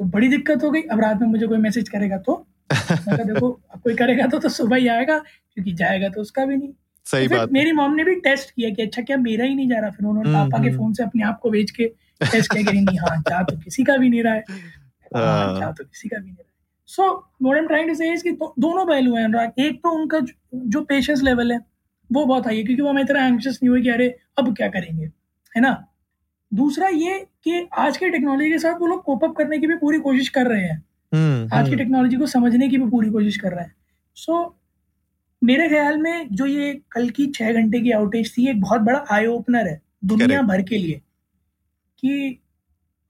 तो 0.00 0.04
बड़ी 0.04 0.28
दिक्कत 0.28 0.64
हो 0.64 0.70
गई 0.70 0.82
अब 0.82 1.00
रात 1.00 1.20
में 1.20 1.28
मुझे 1.28 1.46
कोई 1.46 1.58
मैसेज 1.58 1.88
करेगा 1.88 2.16
तो? 2.18 2.44
देखो 2.72 3.48
अब 3.74 3.80
कोई 3.80 3.94
करेगा 3.94 4.26
तो 4.26 4.38
तो 4.38 4.48
सुबह 4.48 4.76
ही 4.76 4.88
आएगा 4.88 5.18
क्योंकि 5.18 5.72
जाएगा 5.72 6.08
तो 6.08 6.20
उसका 6.20 6.44
भी 6.44 6.56
नहीं। 6.56 6.72
सही 7.06 7.28
तो 7.28 7.36
बात 7.36 7.52
मेरी 7.52 7.72
मॉम 7.72 7.94
ने 7.94 8.04
भी 8.04 8.14
टेस्ट 8.20 8.50
किया 8.50 8.70
कि 8.70 8.82
अच्छा 8.82 9.02
क्या 9.02 9.16
मेरा 9.16 9.44
ही 9.44 9.54
नहीं 9.54 9.68
जा 9.68 9.78
रहा? 9.80 9.90
फिर 9.90 10.06
उन्होंने 10.06 10.30
हम्म, 10.30 10.50
पापा 10.50 10.62
के 10.64 10.76
फ़ोन। 10.76 10.92
से 10.92 11.02
अपने 11.04 11.22
आप 11.24 11.38
को 11.42 11.50
भेज 11.50 11.70
के 11.70 11.86
टेस्ट 12.22 12.52
किया 12.52 12.62
कि 12.62 12.80
नहीं 12.80 12.98
हाँ 12.98 13.16
जा 13.28 13.42
तो 13.42 13.56
किसी 13.56 13.84
का 13.84 13.96
भी 13.96 14.08
नहीं 14.08 14.22
रहा 14.22 14.34
है। 14.34 14.44
हाँ, 15.16 15.72
तो 15.72 15.84
किसी 15.84 16.08
का 16.08 16.18
भी 16.18 16.30
नहीं 16.30 16.44
so 16.86 17.08
what 17.42 17.54
I 17.54 17.60
am 17.60 17.66
trying 17.66 17.88
to 17.88 17.94
say 17.94 18.12
is 18.12 18.22
कि 18.22 18.32
दोनों 18.32 18.86
पहलू 18.86 19.14
हैं 19.16 19.24
अनुराग। 19.24 19.52
एक 19.58 19.78
तो 19.82 19.90
उनका 19.90 20.20
जो 20.54 20.80
पेशेंस 20.80 21.22
लेवल 21.22 21.52
है 21.52 21.60
वो 22.12 22.24
बहुत 22.26 22.46
हाई 22.46 22.56
है 22.56 22.62
क्योंकि 22.64 22.82
वो 22.82 22.88
हमें 22.88 23.02
इतना 23.02 23.26
एंशियस 23.26 23.58
नहीं 23.62 23.70
हुए 23.70 23.82
कि 23.82 23.88
अरे 23.88 24.18
अब 24.38 24.56
क्या 24.56 24.68
करेंगे 24.68 25.04
है 25.56 25.60
ना? 25.60 25.86
दूसरा 26.54 26.88
ये 26.88 27.26
कि 27.44 27.68
आज 27.78 27.96
के 27.96 28.10
टेक्नोलॉजी 28.10 28.50
के 28.50 28.58
साथ 28.58 28.80
वो 28.80 28.86
लोग 28.86 29.02
कोप 29.02 29.24
अप 29.24 29.36
करने 29.36 29.58
की 29.58 29.66
भी 29.66 29.76
पूरी 29.76 29.98
कोशिश 29.98 30.28
कर 30.28 30.46
रहे 30.46 30.62
हैं। 30.62 30.84
हम्म, 31.12 31.48
आज 31.52 31.62
हुँ. 31.62 31.70
की 31.70 31.76
टेक्नोलॉजी 31.76 32.16
हम्म। 32.16 32.24
को 32.24 32.30
समझने 32.30 32.68
की 32.68 32.78
भी 32.78 32.90
पूरी 32.90 33.10
कोशिश 33.10 33.36
कर 33.36 33.52
रहे 33.52 33.64
हैं। 33.64 33.74
सो 34.14 34.44
so, 34.44 34.52
मेरे 35.44 35.68
ख्याल 35.68 35.98
में 35.98 36.28
जो 36.32 36.46
ये 36.46 36.82
कल 36.92 37.08
की 37.10 37.26
छह 37.26 37.52
घंटे 37.52 37.80
की 37.80 37.90
आउटेज 37.90 38.38
थी 38.38 38.48
एक 38.48 38.60
बहुत 38.60 38.80
बड़ा 38.80 39.04
आई 39.10 39.26
ओपनर 39.26 39.66
है 39.66 39.80
दुनिया 40.04 40.42
भर 40.42 40.62
के 40.62 40.78
लिए 40.78 41.00
कि 41.98 42.40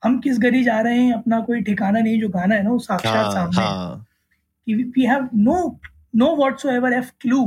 हम 0.02 0.18
किस 0.20 0.38
गली 0.38 0.62
जा 0.64 0.80
रहे 0.80 0.98
हैं 0.98 1.12
अपना 1.12 1.40
कोई 1.40 1.60
ठिकाना 1.62 2.00
नहीं 2.00 2.20
जो 2.20 2.28
गाना 2.28 2.54
है 2.54 2.62
ना 2.62 2.70
वो 2.70 2.78
साक्षात 2.78 3.14
हाँ, 3.14 3.30
सामने 3.32 3.62
हाँ. 3.62 4.06
कि 4.66 4.74
we 4.74 5.04
have 5.06 5.28
no 5.34 5.80
no 6.16 6.48
F 6.92 7.10
clue 7.20 7.44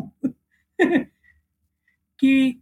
कि 2.19 2.61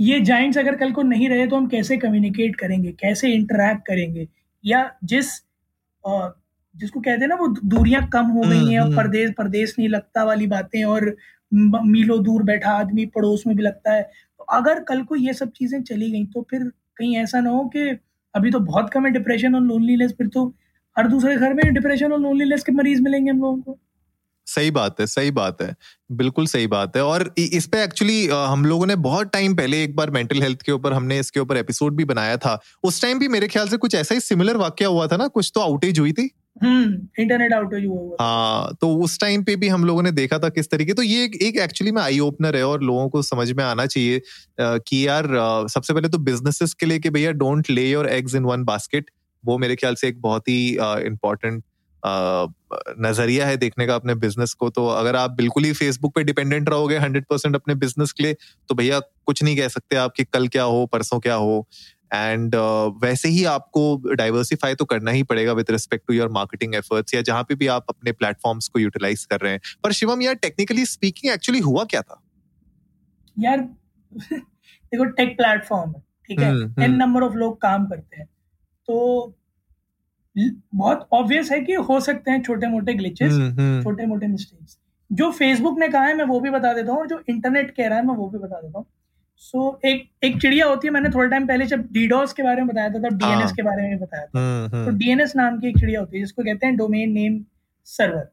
ये 0.00 0.20
जाइंट्स 0.20 0.58
अगर 0.58 0.76
कल 0.76 0.92
को 0.92 1.02
नहीं 1.02 1.28
रहे 1.28 1.46
तो 1.46 1.56
हम 1.56 1.66
कैसे 1.66 1.96
कम्युनिकेट 1.96 2.56
करेंगे 2.56 2.92
कैसे 2.92 3.32
इंटरेक्ट 3.32 3.86
करेंगे 3.86 4.26
या 4.64 4.90
जिस 5.04 5.30
जिसको 6.74 7.00
कहते 7.00 7.20
हैं 7.20 7.28
ना 7.28 7.34
वो 7.34 7.48
दूरियाँ 7.48 8.06
कम 8.08 8.26
हो 8.26 8.40
गई 8.40 8.72
हैं 8.72 8.78
और 8.80 8.86
हम्म, 8.86 8.96
परदेश 8.96 9.24
हम्म। 9.24 9.34
परदेश 9.34 9.74
नहीं 9.78 9.88
लगता 9.88 10.24
वाली 10.24 10.46
बातें 10.46 10.84
और 10.84 11.16
मीलों 11.52 12.22
दूर 12.22 12.42
बैठा 12.42 12.70
आदमी 12.70 13.06
पड़ोस 13.06 13.46
में 13.46 13.56
भी 13.56 13.62
लगता 13.62 13.92
है 13.92 14.02
तो 14.02 14.44
अगर 14.44 14.82
कल 14.82 15.02
को 15.02 15.16
ये 15.16 15.32
सब 15.32 15.50
चीज़ें 15.50 15.82
चली 15.82 16.10
गई 16.10 16.24
तो 16.24 16.42
फिर 16.50 16.64
कहीं 16.96 17.16
ऐसा 17.16 17.40
ना 17.40 17.50
हो 17.50 17.64
कि 17.76 17.92
अभी 18.34 18.50
तो 18.50 18.58
बहुत 18.62 18.90
कम 18.90 19.06
है 19.06 19.12
डिप्रेशन 19.12 19.54
और 19.54 19.62
लोनलीनेस 19.62 20.12
फिर 20.18 20.26
तो 20.26 20.46
हर 20.96 21.08
दूसरे 21.08 21.36
घर 21.36 21.54
में 21.54 21.72
डिप्रेशन 21.74 22.12
और 22.12 22.20
लोनलीनेस 22.20 22.62
के 22.62 22.72
मरीज़ 22.72 23.02
मिलेंगे 23.02 23.30
हम 23.30 23.38
लोगों 23.38 23.56
को। 23.56 23.78
सही 24.46 24.70
बात 24.70 25.00
है, 25.00 25.06
सही 25.06 25.30
बात 25.30 25.62
है, 25.62 25.74
बिल्कुल 26.12 26.46
सही 26.46 26.66
बात 26.66 26.96
है। 26.96 27.04
और 27.04 27.32
इस 27.38 27.66
पे 27.66 27.82
एक्चुअली 27.82 28.26
हम 28.26 28.64
लोगों 28.64 28.86
ने 28.86 28.96
बहुत 28.98 29.32
टाइम 29.32 29.54
पहले 29.56 29.82
एक 29.84 29.96
बार 29.96 30.10
मेंटल 30.10 30.42
हेल्थ 30.42 30.62
के 30.62 30.72
ऊपर, 30.72 30.92
हमने 30.92 31.18
इसके 31.18 31.40
ऊपर 31.40 31.56
एपिसोड 31.56 31.96
भी 31.96 32.04
बनाया 32.04 32.36
था। 32.36 32.58
उस 32.84 33.00
टाइम 33.02 33.18
भी 33.18 33.28
मेरे 33.28 33.48
ख्याल 33.48 33.68
से 33.68 33.76
कुछ 33.76 33.94
ऐसा 33.94 34.14
ही 34.14 34.20
सिमिलर 34.20 34.56
वाक्य 34.56 34.84
हुआ 34.86 35.06
था 35.06 35.16
ना, 35.16 35.26
कुछ 35.28 35.50
तो 35.54 35.60
आउटेज 35.60 35.98
हुई 35.98 36.12
थी। 36.12 36.30
इंटरनेट 36.56 37.52
आउटेज 37.52 37.84
हुआ 37.86 38.16
हाँ 38.20 38.74
तो 38.80 38.88
उस 38.96 39.18
टाइम 39.20 39.42
पे 39.44 39.56
भी 39.56 39.68
हम 39.68 39.84
लोगों 39.84 40.02
ने 40.02 40.10
देखा 40.10 40.38
था 40.38 40.48
किस 40.48 40.70
तरीके 40.70 40.94
तो 40.94 41.02
ये 41.02 41.24
एक 41.42 41.56
एक्चुअली 41.56 41.92
में 41.92 42.00
आई 42.02 42.18
ओपनर 42.18 42.56
है 42.56 42.62
और 42.66 42.82
लोगों 42.82 43.08
को 43.08 43.22
समझ 43.22 43.50
में 43.52 43.64
आना 43.64 43.86
चाहिए 43.86 44.20
कि 44.60 45.06
यार 45.06 45.28
सबसे 45.68 45.94
पहले 45.94 46.08
तो 46.08 46.18
बिजनेसेस 46.20 46.74
के 46.74 46.86
लिए 46.86 46.98
कि 46.98 47.10
भैया 47.10 47.32
don't 47.34 47.70
lay 47.70 47.90
your 47.90 48.08
eggs 48.08 48.34
in 48.34 48.44
one 48.44 48.64
basket 48.64 49.10
वो 49.44 49.58
मेरे 49.58 49.76
ख्याल 49.76 49.94
से 49.94 50.08
एक 50.08 50.20
बहुत 50.20 50.48
ही 50.48 50.68
इम्पोर्टेंट 51.06 51.62
नज़रिया 53.00 53.46
है 53.46 53.56
देखने 53.56 53.86
का 53.86 53.94
अपने 53.94 54.14
बिज़नेस 54.14 54.52
को। 54.52 54.68
तो 54.70 54.86
अगर 54.88 55.16
आप 55.16 55.30
बिल्कुल 55.30 55.64
ही 55.64 55.72
फेसबुक 55.72 56.14
पे 56.14 56.22
डिपेंडेंट 56.24 56.68
रहोगे 56.68 56.96
हंड्रेड 56.98 57.24
परसेंट 57.30 57.54
अपने 57.56 57.74
बिज़नेस 57.74 58.12
के 58.12 58.22
लिए 58.22 58.34
तो 58.68 58.74
भैया 58.74 58.98
कुछ 59.26 59.42
नहीं 59.42 59.56
कह 59.56 59.68
सकते 59.68 59.96
आप 59.96 60.12
कि 60.16 60.24
कल 60.24 60.48
क्या 60.48 60.62
हो, 60.62 60.84
परसों 60.86 61.18
क्या 61.20 61.34
हो। 61.34 61.66
एंड 62.12 62.54
uh, 62.54 63.02
वैसे 63.02 63.28
ही 63.28 63.44
आपको 63.44 64.14
डाइवर्सिफाई 64.14 64.74
तो 64.74 64.84
करना 64.84 65.10
ही 65.10 65.22
पड़ेगा 65.22 65.52
with 65.52 65.70
respect 65.70 66.06
to 66.08 66.14
your 66.14 66.28
marketing 66.30 66.74
efforts 66.74 67.14
या 67.14 67.22
जहाँ 67.22 67.42
पे 67.42 67.54
भी 67.54 67.66
आप 67.66 67.86
अपने 67.88 68.12
प्लेटफॉर्म्स 68.12 68.68
को 68.68 68.78
यूटिलाइज 68.78 69.24
कर 69.24 69.40
रहे 69.40 69.52
हैं। 69.52 69.60
पर 69.84 69.92
शिवम 69.92 70.22
यार 70.22 70.34
टेक्निकली 70.34 70.84
स्पीकिंग 70.86 71.32
एक्चुअली 71.32 71.60
हुआ 71.60 71.84
क्या 71.84 72.02
था? 72.02 72.20
यार 73.36 73.60
देखो 74.20 75.04
टेक 75.04 75.36
प्लेटफॉर्म 75.36 75.90
है 75.90 76.02
ठीक 76.28 76.40
है? 76.40 76.50
एन 76.84 76.94
नंबर 76.96 77.22
ऑफ़ 77.22 77.34
लोग 77.34 77.60
काम 77.62 77.86
करते 77.86 78.16
हैं। 78.16 78.26
तो 78.88 79.34
बहुत 80.36 81.08
ऑब्वियस 81.12 81.50
है 81.52 81.60
कि 81.60 81.72
हो 81.88 82.00
सकते 82.00 82.30
हैं 82.30 82.42
छोटे 82.42 82.66
मोटे 82.66 82.94
ग्लिचेस 82.94 83.32
छोटे 83.84 84.06
मोटे 84.06 84.26
मिस्टेक्स 84.26 84.78
जो 85.10 85.30
फेसबुक 85.32 85.78
ने 85.78 85.88
कहा 85.88 86.02
है 86.02 86.14
मैं 86.14 86.24
वो 86.24 86.40
भी 86.40 86.50
बता 86.50 86.72
देता 86.72 86.92
हूँ 86.92 87.00
और 87.00 87.06
जो 87.06 87.22
इंटरनेट 87.28 87.70
कह 87.76 87.88
रहा 87.88 87.98
है 87.98 88.06
मैं 88.06 88.14
वो 88.14 88.28
भी 88.28 88.38
बता 88.38 88.60
देता 88.60 88.78
हूँ। 88.78 88.86
सो 89.42 89.58
so, 89.60 89.86
एक 89.86 90.08
एक 90.24 90.40
चिड़िया 90.40 90.66
होती 90.66 90.86
है 90.86 90.92
मैंने 90.92 91.08
थोड़ा 91.08 91.28
टाइम 91.28 91.46
पहले 91.46 91.64
जब 91.66 91.80
डीडोस 91.92 92.32
के 92.32 92.42
बारे 92.42 92.62
में 92.62 92.66
बताया 92.66 92.88
था 92.88 92.98
तब 92.98 93.16
डीएनएस 93.16 93.44
हाँ। 93.44 93.54
के 93.54 93.62
बारे 93.62 93.82
में 93.82 93.98
बताया 93.98 94.24
था 94.24 94.38
हम्म, 94.38 94.76
हम्म। 94.76 94.84
तो 94.84 94.96
डीएनएस 94.98 95.36
नाम 95.36 95.58
की 95.60 95.68
एक 95.68 95.78
चिड़िया 95.78 96.00
होती 96.00 96.16
है 96.16 96.22
जिसको 96.22 96.42
कहते 96.42 96.66
हैं 96.66 96.76
डोमेन 96.76 97.12
नेम 97.12 97.44
सर्वर 97.86 98.28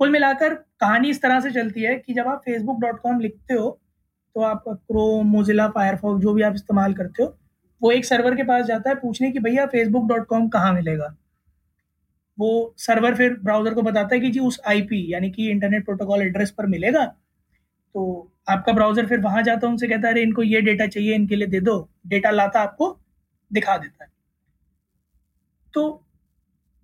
कुल 0.00 0.10
मिलाकर 0.10 0.54
कहानी 0.80 1.10
इस 1.10 1.20
तरह 1.22 1.40
से 1.40 1.50
चलती 1.50 1.82
है 1.82 1.94
कि 1.96 2.14
जब 2.14 2.28
आप 2.28 2.42
फेसबुक 2.44 2.80
डॉट 2.80 3.00
कॉम 3.00 3.20
लिखते 3.20 3.54
हो 3.54 3.70
तो 4.36 4.42
आप 4.42 4.64
क्रोम 4.68 5.26
मोजिला 5.26 5.68
फायरफॉक्स 5.68 6.22
जो 6.22 6.32
भी 6.32 6.42
आप 6.42 6.54
इस्तेमाल 6.54 6.94
करते 6.94 7.22
हो 7.22 7.36
वो 7.82 7.92
एक 7.92 8.04
सर्वर 8.04 8.34
के 8.34 8.42
पास 8.42 8.64
जाता 8.64 8.90
है 8.90 8.96
पूछने 8.96 9.30
की 9.30 9.38
भैया 9.38 9.66
फेसबुक 9.66 10.08
डॉट 10.08 10.26
कॉम 10.26 10.48
कहाँ 10.48 10.72
मिलेगा 10.72 11.14
वो 12.38 12.50
सर्वर 12.78 13.14
फिर 13.14 13.36
ब्राउज़र 13.44 13.74
को 13.74 13.82
बताता 13.82 14.14
है 14.14 14.20
कि 14.20 14.30
जी 14.30 14.40
उस 14.40 14.60
आईपी 14.68 15.04
यानी 15.12 15.30
कि 15.30 15.50
इंटरनेट 15.50 15.84
प्रोटोकॉल 15.84 16.22
एड्रेस 16.22 16.50
पर 16.50 16.66
मिलेगा 16.66 17.04
तो 17.04 18.32
आपका 18.48 18.72
ब्राउज़र 18.72 19.06
फिर 19.06 19.20
वहाँ 19.20 19.42
जाता 19.42 19.66
है 19.66 19.70
उनसे 19.70 19.88
कहता 19.88 20.08
है 20.08 20.14
अरे 20.14 20.22
इनको 20.22 20.42
ये 20.42 20.60
डेटा 20.60 20.86
चाहिए 20.86 21.14
इनके 21.14 21.36
लिए 21.36 21.46
दे 21.46 21.60
दो। 21.60 21.90
डेटा 22.06 22.30
लाता 22.30 22.60
आपको 22.60 22.98
दिखा 23.52 23.76
देता 23.76 24.04
है। 24.04 24.10
तो 25.74 26.02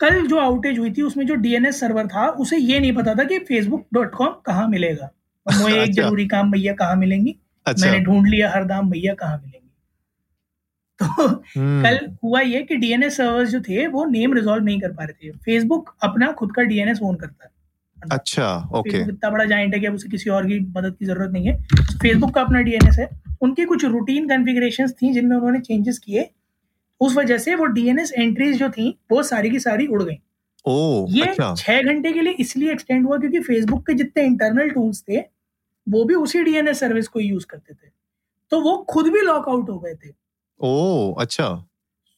कल 0.00 0.26
जो 0.26 0.38
आउटेज 0.38 0.78
हुई 0.78 0.90
थी 0.90 1.02
उसमें 1.02 1.26
जो 1.26 1.34
डीएनएस 1.34 1.80
सर्वर 1.80 2.06
था 2.06 2.28
उसे 2.28 2.56
ये 2.56 2.80
नहीं 2.80 2.92
पता 2.92 3.14
था 3.14 3.24
कि 3.24 3.38
फेसबुक 3.38 3.86
डॉट 3.94 4.14
कॉम 4.14 4.32
कहाँ 4.46 4.68
मिलेगा। 4.68 5.10
मुझे 5.46 5.74
एक 5.82 5.88
अच्छा। 5.88 6.02
ज़रूरी 6.02 6.26
काम 6.26 6.50
भैया 6.50 6.72
कहाँ 6.72 6.96
मिलेंगी? 6.96 7.36
अच्छा। 7.66 7.86
मैंने 7.86 8.04
ढूंढ 8.04 8.26
लिया 8.26 8.50
हर 8.50 8.64
दाम 8.64 8.90
भैया 8.90 9.14
कहाँ 9.14 9.38
मिलेंगे? 9.38 9.68
तो 11.02 11.26
हम्म। 11.60 11.82
कल 11.82 12.16
हुआ 12.24 12.40
ये 12.40 12.62
कि 12.62 12.76
डीएनएस 12.76 13.16
सर्वर्स 13.16 13.50
जो 13.50 13.60
थे 13.60 13.86
वो 13.86 14.04
नेम 14.04 14.34
रिजॉल्व 14.34 14.64
नहीं 14.64 14.80
कर 14.80 14.92
पा 14.92 15.04
रहे 15.04 15.28
थे। 15.28 15.36
फेसबुक 15.36 15.96
अपना 16.02 16.32
खुद 16.32 16.52
का 16.52 16.62
डीएनएस 16.62 16.98
ओन 17.02 17.16
करता 17.16 17.44
है। 17.44 17.50
अच्छा 18.10 18.70
ओके 18.74 19.00
इतना 19.00 19.30
बड़ा 19.30 19.44
जाइंट 19.44 19.74
है 19.74 19.80
कि 19.80 19.86
अब 19.86 19.94
उसे 19.94 20.08
किसी 20.08 20.30
और 20.30 20.46
की 20.46 20.58
मदद 20.60 20.96
की 20.98 21.04
ज़रूरत 21.04 21.30
नहीं 21.30 21.46
है। 21.46 21.62
फेसबुक 22.02 22.34
का 22.34 22.40
अपना 22.40 22.60
डीएनएस 22.60 22.98
है। 22.98 23.08
उनकी 23.42 23.64
कुछ 23.64 23.84
रूटीन 23.84 24.28
कॉन्फ़िगरेशंस 24.28 24.92
थी 24.92 25.12
जिनमें 25.12 25.36
उन्होंने 25.36 25.60
चेंजेस 25.60 25.98
किए। 25.98 26.30
उस 27.00 27.16
वजह 27.16 27.38
से 27.38 27.54
वो 27.54 27.64
डीएनएस 27.64 28.12
एंट्रीज 28.12 28.58
जो 28.58 28.68
थी 28.68 28.98
वो 29.12 29.22
सारी 29.22 29.50
की 29.50 29.58
सारी 29.58 29.86
उड़ 29.86 30.02
गई। 30.02 30.18
ओ, 30.66 31.06
ये 31.10 31.24
अच्छा। 31.24 31.54
छह 31.54 31.82
घंटे 31.82 32.12
के 32.12 32.20
लिए 32.20 32.32
इसलिए 32.32 32.72
एक्सटेंड 32.72 33.06
हुआ 33.06 33.18
क्योंकि 33.18 33.40
फेसबुक 33.40 33.86
के 33.86 33.94
जितने 33.94 34.24
इंटरनल 34.24 34.70
टूल्स 34.70 35.02
थे 35.02 35.20
वो 35.86 36.04
भी 36.04 36.14
उसी 36.14 36.42
डीएनएस 36.42 36.80
सर्विस 36.80 37.08
को 37.08 37.20
यूज़ 37.20 37.46
करते 37.46 37.74
थे। 37.74 37.90
तो 38.50 38.60
वो 38.60 38.76
खुद 38.90 39.06
भी 39.06 39.20
लॉक 39.20 39.48
आउट 39.48 39.70
हो 39.70 39.78
गए 39.78 39.94
थे। 39.94 40.10
ओ 40.60 41.14
अच्छा। 41.14 41.64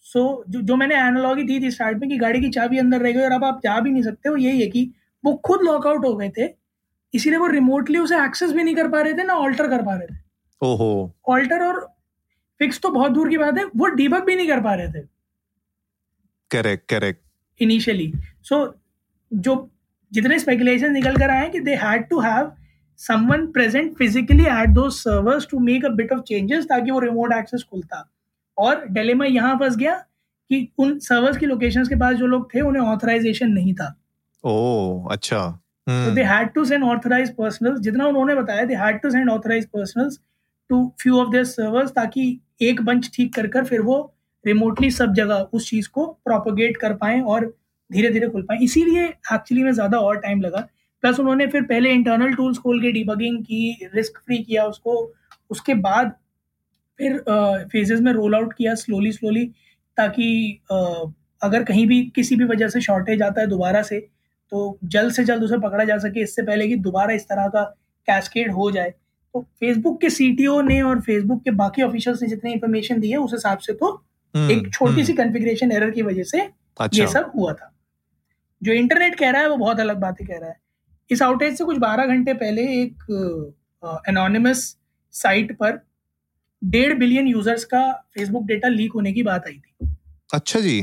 सो 0.03 0.45
so, 0.45 0.53
जो 0.53 0.61
जो 0.61 0.77
मैंने 0.77 0.95
एनालॉगी 0.95 1.43
दी 1.43 1.61
थी 1.61 1.71
स्टार्ट 1.71 1.99
में 1.99 2.11
कि 2.11 2.17
गाड़ी 2.17 2.41
की 2.41 2.49
चाबी 2.51 2.79
अंदर 2.79 3.01
रह 3.01 3.13
गई 3.13 3.21
और 3.21 3.33
अब 3.33 3.45
आप 3.45 3.61
जा 3.65 3.81
भी 3.81 3.91
नहीं 3.91 4.03
सकते 4.03 4.29
हो 4.29 4.37
यही 4.37 4.61
है 4.61 4.67
कि 4.67 4.91
वो 5.25 5.35
खुद 5.45 5.63
लॉकआउट 5.63 6.05
हो 6.05 6.15
गए 6.17 6.31
थे 6.39 6.49
इसीलिए 7.15 7.39
वो 7.39 7.47
रिमोटली 7.47 7.99
उसे 7.99 8.25
एक्सेस 8.25 8.53
भी 8.53 8.63
नहीं 8.63 8.75
कर 8.75 8.89
पा 8.89 9.01
रहे 9.01 9.15
थे 9.15 9.25
ना 9.25 9.35
ऑल्टर 9.37 9.69
कर 9.69 9.83
पा 9.83 9.95
रहे 9.95 10.07
थे। 10.07 10.19
ओहो। 10.63 11.15
ऑल्टर 11.29 11.63
और 11.63 11.81
फिक्स 12.61 12.81
तो 12.81 12.91
बहुत 12.91 13.13
दूर 13.13 13.29
की 13.29 13.39
बात 13.39 13.59
है 13.59 13.65
वो 13.77 13.87
डीबग 13.91 14.25
भी 14.25 14.37
नहीं 14.37 14.49
कर 14.49 14.61
पा 14.61 14.75
रहे 14.75 14.89
थे। 14.89 15.07
करेक्ट 16.51 16.89
करेक्ट 16.91 17.23
इनिशियली 17.61 18.13
सो 18.43 18.59
जो 19.33 19.55
जितने 20.13 20.39
स्पेकुलेशन 20.39 20.93
निकल 20.93 21.17
कर 21.17 21.31
आए 21.31 21.49
कि 21.51 21.61
they 21.61 21.75
had 21.75 22.09
to 22.09 22.21
have 22.21 22.53
someone 22.99 23.47
present 23.47 23.97
physically 23.97 24.45
at 24.45 24.69
those 24.69 24.89
servers 24.91 25.47
to 25.51 25.59
make 25.61 25.85
a 25.85 25.89
bit 25.95 26.13
of 26.13 26.21
changes 26.21 26.65
ताकि 26.65 26.91
वो 26.91 26.99
रिमोट 26.99 27.33
एक्सेस 27.33 27.63
खुलता। 27.71 28.09
और 28.59 28.85
डेलेमा 28.89 29.25
यहाँ 29.25 29.57
फंस 29.57 29.77
गया 29.77 29.95
कि 30.51 30.69
उन 30.79 30.99
सर्वर्स 30.99 31.37
की 31.37 31.47
लोकेशंस 31.47 31.89
के 31.89 31.95
पास 31.95 32.17
जो 32.17 32.27
लोग 32.27 32.55
थे 32.55 32.61
उन्हें 32.61 32.83
ऑथराइजेशन 32.83 33.51
नहीं 33.51 33.75
था। 33.75 33.95
ओ 34.45 35.07
अच्छा। 35.11 35.41
They 35.89 36.23
had 36.23 36.49
to 36.53 36.65
send 36.65 36.85
authorise 36.85 37.35
personnels 37.35 37.81
जितना 37.81 38.07
उन्होंने 38.07 38.35
बताया 38.35 38.65
they 38.65 38.75
had 38.75 39.01
to 39.01 39.11
send 39.11 39.31
authorise 39.31 39.69
to 40.71 40.87
few 41.01 41.19
of 41.21 41.31
their 41.33 41.45
servers 41.45 41.91
ताकि 41.91 42.41
एक 42.63 42.81
बंच 42.83 43.11
ठीक 43.15 43.35
कर 43.35 43.47
कर 43.47 43.65
फिर 43.65 43.81
वो 43.83 43.97
रिमोटली 44.45 44.91
सब 44.91 45.13
जगह 45.15 45.49
उस 45.53 45.69
चीज़ 45.71 45.89
को 45.89 46.07
प्रोपोगेट 46.25 46.77
कर 46.77 46.95
पाए 46.95 47.21
और 47.23 47.47
धीरे 47.91 48.11
धीरे 48.11 48.29
खुल 48.29 48.43
पाए। 48.43 48.59
इसीलिए 48.65 49.05
एक्चुअली 49.05 49.63
में 49.65 49.73
ज़्यादा 49.73 49.99
और 49.99 50.19
टाइम 50.21 50.41
लगा। 50.41 50.61
प्लस 51.03 51.21
उन्होंने 51.21 51.47
फिर 51.47 51.63
पहले 51.63 51.91
इंटरनल 51.93 52.35
टूल्स 52.35 52.59
खोल 52.59 52.81
के 52.83 52.93
डिबगिंग 52.93 53.39
की 53.45 53.89
रिस्क 53.95 54.19
फ्री 54.19 54.39
किया 54.39 54.65
उसको। 54.67 54.95
उसके 55.51 55.75
बाद 55.77 56.13
फिर 56.99 57.19
फेजेस 57.73 58.01
में 58.01 58.13
रोल 58.13 58.35
आउट 58.35 58.53
किया 58.53 58.75
स्लोली 58.75 59.13
स्लोली 59.13 59.45
ताकि 59.97 60.29
अगर 60.71 61.65
कहीं 61.65 61.87
भी 61.87 62.03
किसी 62.15 62.37
भी 62.37 62.45
वजह 62.45 62.69
से 62.69 62.81
शॉर्टेज 62.81 63.23
आता 63.23 63.41
है 63.41 63.47
दोबारा 63.47 63.83
से 63.83 64.07
तो 64.53 64.79
जल्द 64.85 65.13
से 65.13 65.25
जल्द 65.25 65.43
उसे 65.43 65.59
पकड़ा 65.59 65.85
जा 65.85 65.97
सके 65.99 66.23
इससे 66.23 66.43
पहले 66.43 66.69
कि 66.69 66.77
दोबारा 66.77 67.15
इस 67.15 67.25
तरह 67.25 67.49
का 67.49 67.63
कैस्केड 68.09 68.53
हो 68.53 68.71
जाए। 68.71 68.91
तो 69.35 69.41
फेसबुक 69.61 70.01
के 70.01 70.11
सीटीओ 70.11 70.61
ने 70.61 70.81
और 70.83 71.01
फेसबुक 71.01 71.43
के 71.45 71.51
बाकी 71.51 71.83
ऑफिशियल्स 71.83 72.23
ने 72.23 72.29
जितनी 72.29 72.53
इन्फॉर्मेशन 72.53 73.01
दी 73.01 73.11
है 73.11 73.17
उस 73.17 73.33
हिसाब 73.33 73.59
से 73.59 73.73
तो 73.73 73.87
हम्म, 74.35 74.51
एक 74.51 74.73
छोटी 74.75 75.05
सी 75.05 75.13
कॉन्फ़िगरेशन 75.13 75.67
हम्म। 75.67 75.77
एरर 75.77 75.91
की 75.91 76.03
वजह 76.03 76.23
से 76.23 76.41
अच्छा। 76.41 77.03
ये 77.03 77.09
सब 77.11 77.33
हुआ 77.37 77.53
था। 77.53 77.71
जो 78.63 78.73
इंटरनेट 78.73 79.15
कह 79.15 79.31
रहा 79.31 79.43
है 79.43 79.49
वो 79.49 79.57
बहुत 79.57 79.81
अलग 79.81 79.97
बातें 79.97 80.27
कह 80.27 80.39
रहा 80.39 80.49
है। 80.51 80.57
इस 81.11 81.23
आउटेज 81.23 81.59
से 81.59 81.65
कुछ 81.65 81.79
12 81.79 82.07
घंटे 82.07 82.35
पहले 82.35 82.63
एक 82.83 83.03
एनोनिमस 84.09 84.77
साइट 85.13 85.57
पर 85.59 85.81
डेढ़ 86.65 86.95
बिलियन 86.99 87.27
यूज़र्स 87.27 87.65
का 87.65 87.83
फेसबुक 88.15 88.45
डेटा 88.47 88.69
लीक 88.69 88.93
होने 88.93 89.13
की 89.13 89.23
बात 89.23 89.47
आई 89.47 89.59
थी। 89.59 89.95
अच्छा 90.35 90.61
जी। 90.61 90.81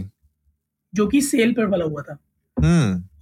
जो 0.94 1.08
कि 1.08 1.22
सेल 1.22 1.54
पर 1.54 1.66
वाला 1.66 1.86
हुआ 1.86 2.02
था। 2.02 2.12
हम्म 2.12 2.31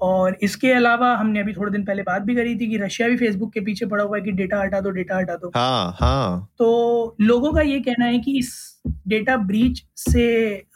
और 0.01 0.38
इसके 0.43 0.72
अलावा 0.74 1.13
हमने 1.15 1.39
अभी 1.39 1.53
थोड़े 1.53 1.72
दिन 1.72 1.84
पहले 1.86 2.01
बात 2.03 2.22
भी 2.22 2.36
करी 2.36 2.55
थी 2.55 2.69
कि 2.69 2.77
रशिया 2.77 3.08
भी 3.10 3.17
फेसबुक 3.17 3.51
के 3.53 3.60
पीछे 3.60 3.86
पड़ा 3.86 4.03
हुआ 4.03 4.17
है 4.17 4.24
कि 4.24 4.31
डेटा 4.31 4.62
हटा 4.62 4.79
दो 4.81 4.89
डेटा 4.91 5.17
हटा 5.17 5.36
दो। 5.36 5.51
हाँ 5.55 5.96
हाँ। 6.00 6.53
तो 6.60 7.15
लोगों 7.22 7.53
का 7.53 7.62
ये 7.62 7.79
कहना 7.79 8.05
है 8.05 8.19
कि 8.19 8.38
इस 8.39 8.51
डेटा 9.08 9.38
ब्रीच 9.38 9.84
से 10.00 10.27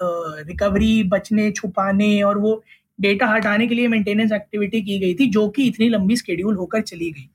रिकवरी 0.01 1.03
बचने 1.09 1.49
छुपाने 1.51 2.21
और 2.23 2.37
वो 2.37 2.61
डेटा 2.99 3.27
हटाने 3.27 3.67
के 3.67 3.75
लिए 3.75 3.87
मेंटेनेंस 3.87 4.31
एक्टिविटी 4.31 4.81
की 4.81 4.99
गई 4.99 5.13
थी 5.13 5.29
जो 5.29 5.47
कि 5.49 5.67
इतनी 5.67 5.89
लंबी 5.89 6.15
स्केड्यूल 6.15 6.55
होकर 6.55 6.81
चली 6.81 7.11
गई। 7.11 7.29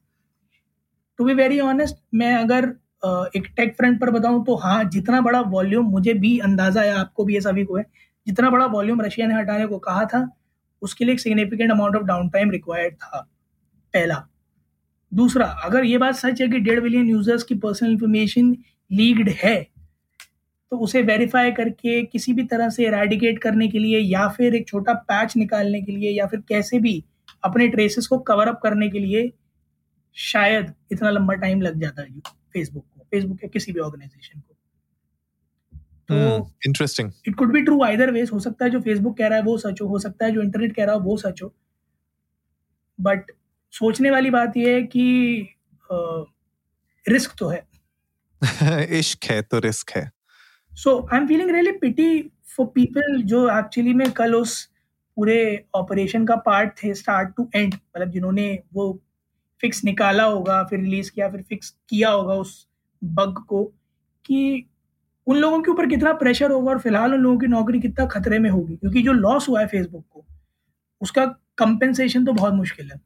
टू 1.19 1.25
बी 1.25 1.35
वेरी 1.35 1.61
ऑनेस्ट 1.61 1.97
मैं 2.15 2.35
अगर 2.35 2.65
एक 3.37 3.47
टेक 3.57 3.75
फ्रंट 3.77 4.01
पर 4.01 4.11
बताऊँ 4.11 4.45
तो 4.45 4.55
हाँ 4.57 4.83
जितना 4.85 5.21
बड़ा 5.21 5.41
वॉल्यूम 5.49 5.87
मुझे 5.87 6.15
भी 6.15 6.39
अंदाज़ा 6.41 6.83
है 6.83 6.93
आपको 6.95 7.25
भी 7.25 7.35
ये 7.35 7.41
सभी 7.41 7.65
को 7.65 7.77
है 7.77 7.85
जितना 8.27 8.51
बड़ा 8.51 8.67
वॉल्यूम 8.67 9.01
रशिया 9.03 9.27
ने 9.27 9.35
हटाने 9.35 9.67
को 9.67 9.79
कहा 9.79 10.05
था 10.05 10.29
उसके 10.83 11.05
लिए 11.05 11.15
एक 11.15 11.21
significant 11.21 11.71
amount 11.71 11.97
of 11.97 12.05
downtime 12.29 12.51
required 12.51 12.95
था, 12.95 13.21
पहला। 13.95 14.27
दूसरा, 15.13 15.47
अगर 15.65 15.85
ये 15.85 15.99
बात 15.99 16.15
सच 16.15 16.41
है 16.43 16.49
कि 16.49 16.59
डेढ़ 16.59 16.81
बिलियन 16.81 17.09
यूज़र्स 17.09 17.43
की 17.43 17.55
पर्सनल 17.55 17.91
इंफॉर्मेशन 17.91 18.57
लीक्ड 18.91 19.29
है 19.29 19.57
तो 20.73 20.79
उसे 20.79 21.03
वेरीफाई 21.03 21.51
करके 21.53 22.03
किसी 22.03 22.33
भी 22.33 22.45
तरह 22.45 22.69
से 22.69 22.87
एराडिकेट 22.87 23.39
करने 23.39 23.69
के 23.69 23.79
लिए 23.79 23.99
या 23.99 24.27
फिर 24.29 24.55
एक 24.55 24.67
छोटा 24.69 24.93
पैच 25.09 25.37
निकालने 25.37 25.81
के 25.83 25.93
लिए 25.93 26.11
या 26.11 26.27
फिर 26.27 26.41
कैसे 26.49 26.79
भी 26.79 27.03
अपने 27.45 27.69
ट्रेसेस 27.69 28.07
को 28.07 28.19
कवर 28.19 28.49
अप 28.49 28.61
करने 28.63 28.89
के 28.89 28.99
लिए 28.99 29.31
शायद 30.17 30.73
इतना 30.93 31.11
लंबा 31.11 31.35
टाइम 31.35 31.61
लग 31.63 31.81
जाता 31.81 32.03
है 32.03 32.21
फेसबुक 32.53 32.85
को 32.95 33.07
फेसबुक 33.11 33.45
या 33.45 33.49
किसी 33.49 33.73
भी 33.73 33.81
ऑर्गेनाइजेशन 33.81 34.41
को। 34.41 34.48
तो 36.09 36.17
interesting 36.67 37.13
it 37.29 37.35
could 37.35 37.53
be 37.53 37.63
true 37.63 37.83
either 37.85 38.11
ways 38.11 38.31
हो 38.33 38.39
सकता 38.41 38.65
है 38.65 38.71
जो 38.71 38.81
फेसबुक 38.81 39.17
कह 39.19 39.29
रहा 39.29 39.39
है 39.39 39.45
वो 39.45 39.57
सच 39.59 39.81
हो 39.83 39.87
हो 39.87 39.99
सकता 39.99 40.27
है 40.27 40.33
जो 40.33 40.43
इंटरनेट 40.43 40.75
कह 40.77 40.85
रहा 40.85 40.95
है 40.95 41.01
वो 41.01 41.17
सच 41.17 41.43
हो। 41.43 41.55
बट 42.99 43.31
सोचने 43.73 44.11
वाली 44.11 44.31
बात 44.31 44.57
यह 44.57 44.75
है 44.75 44.83
कि 44.83 45.49
रिस्क 47.09 47.35
तो 47.39 47.49
है। 47.49 47.67
इश्क 48.99 49.25
है 49.25 49.43
तो 49.43 49.59
रिस्क 49.59 49.91
है। 49.91 50.11
So 50.73 51.09
I 51.13 51.19
am 51.19 51.27
feeling 51.29 51.51
really 51.51 51.73
pity 51.73 52.31
for 52.57 52.67
people 52.67 53.23
जो 53.23 53.59
एक्चुअली 53.59 53.95
में 53.95 54.11
कल 54.11 54.35
उस 54.35 54.65
पूरे 55.17 55.65
ऑपरेशन 55.75 56.27
का 56.27 56.37
पार्ट 56.37 56.73
थे 56.85 56.95
स्टार्ट 56.95 57.29
टू 57.37 57.51
एंड 57.55 57.75
मतलब 57.75 58.11
जिन्होंने 58.11 58.63
वो 58.75 59.03
फिक्स 59.61 59.85
निकाला 59.85 60.25
होगा 60.25 60.63
फिर 60.65 60.81
रिलीज़ 60.81 61.11
किया 61.13 61.29
फिर 61.29 61.43
फिक्स 61.43 61.71
किया 61.89 62.11
होगा 62.11 62.35
उस 62.35 62.69
बग 63.05 63.45
को 63.49 63.65
कि 64.25 64.69
उन 65.29 65.37
लोगों 65.37 65.61
के 65.63 65.71
ऊपर 65.71 65.87
कितना 65.87 66.13
प्रेशर 66.13 66.51
होगा 66.51 66.71
और 66.71 66.79
फ़िलहाल 66.79 67.15
उन 67.15 67.21
लोगों 67.21 67.39
की 67.39 67.47
नौकरी 67.47 67.81
कितना 67.81 68.07
खतरे 68.07 68.39
में 68.39 68.51
होगी? 68.51 68.77
क्योंकि 68.77 69.03
जो 69.03 69.13
लॉस 69.13 69.49
हुआ 69.49 69.61
है 69.61 69.67
फेसबुक 69.67 70.05
को, 70.11 70.25
उसका 71.01 71.25
कंपेंसेशन 71.59 72.25
तो 72.25 72.33
बहुत 72.33 72.55
मुश्किल 72.55 72.91
है। 72.91 73.01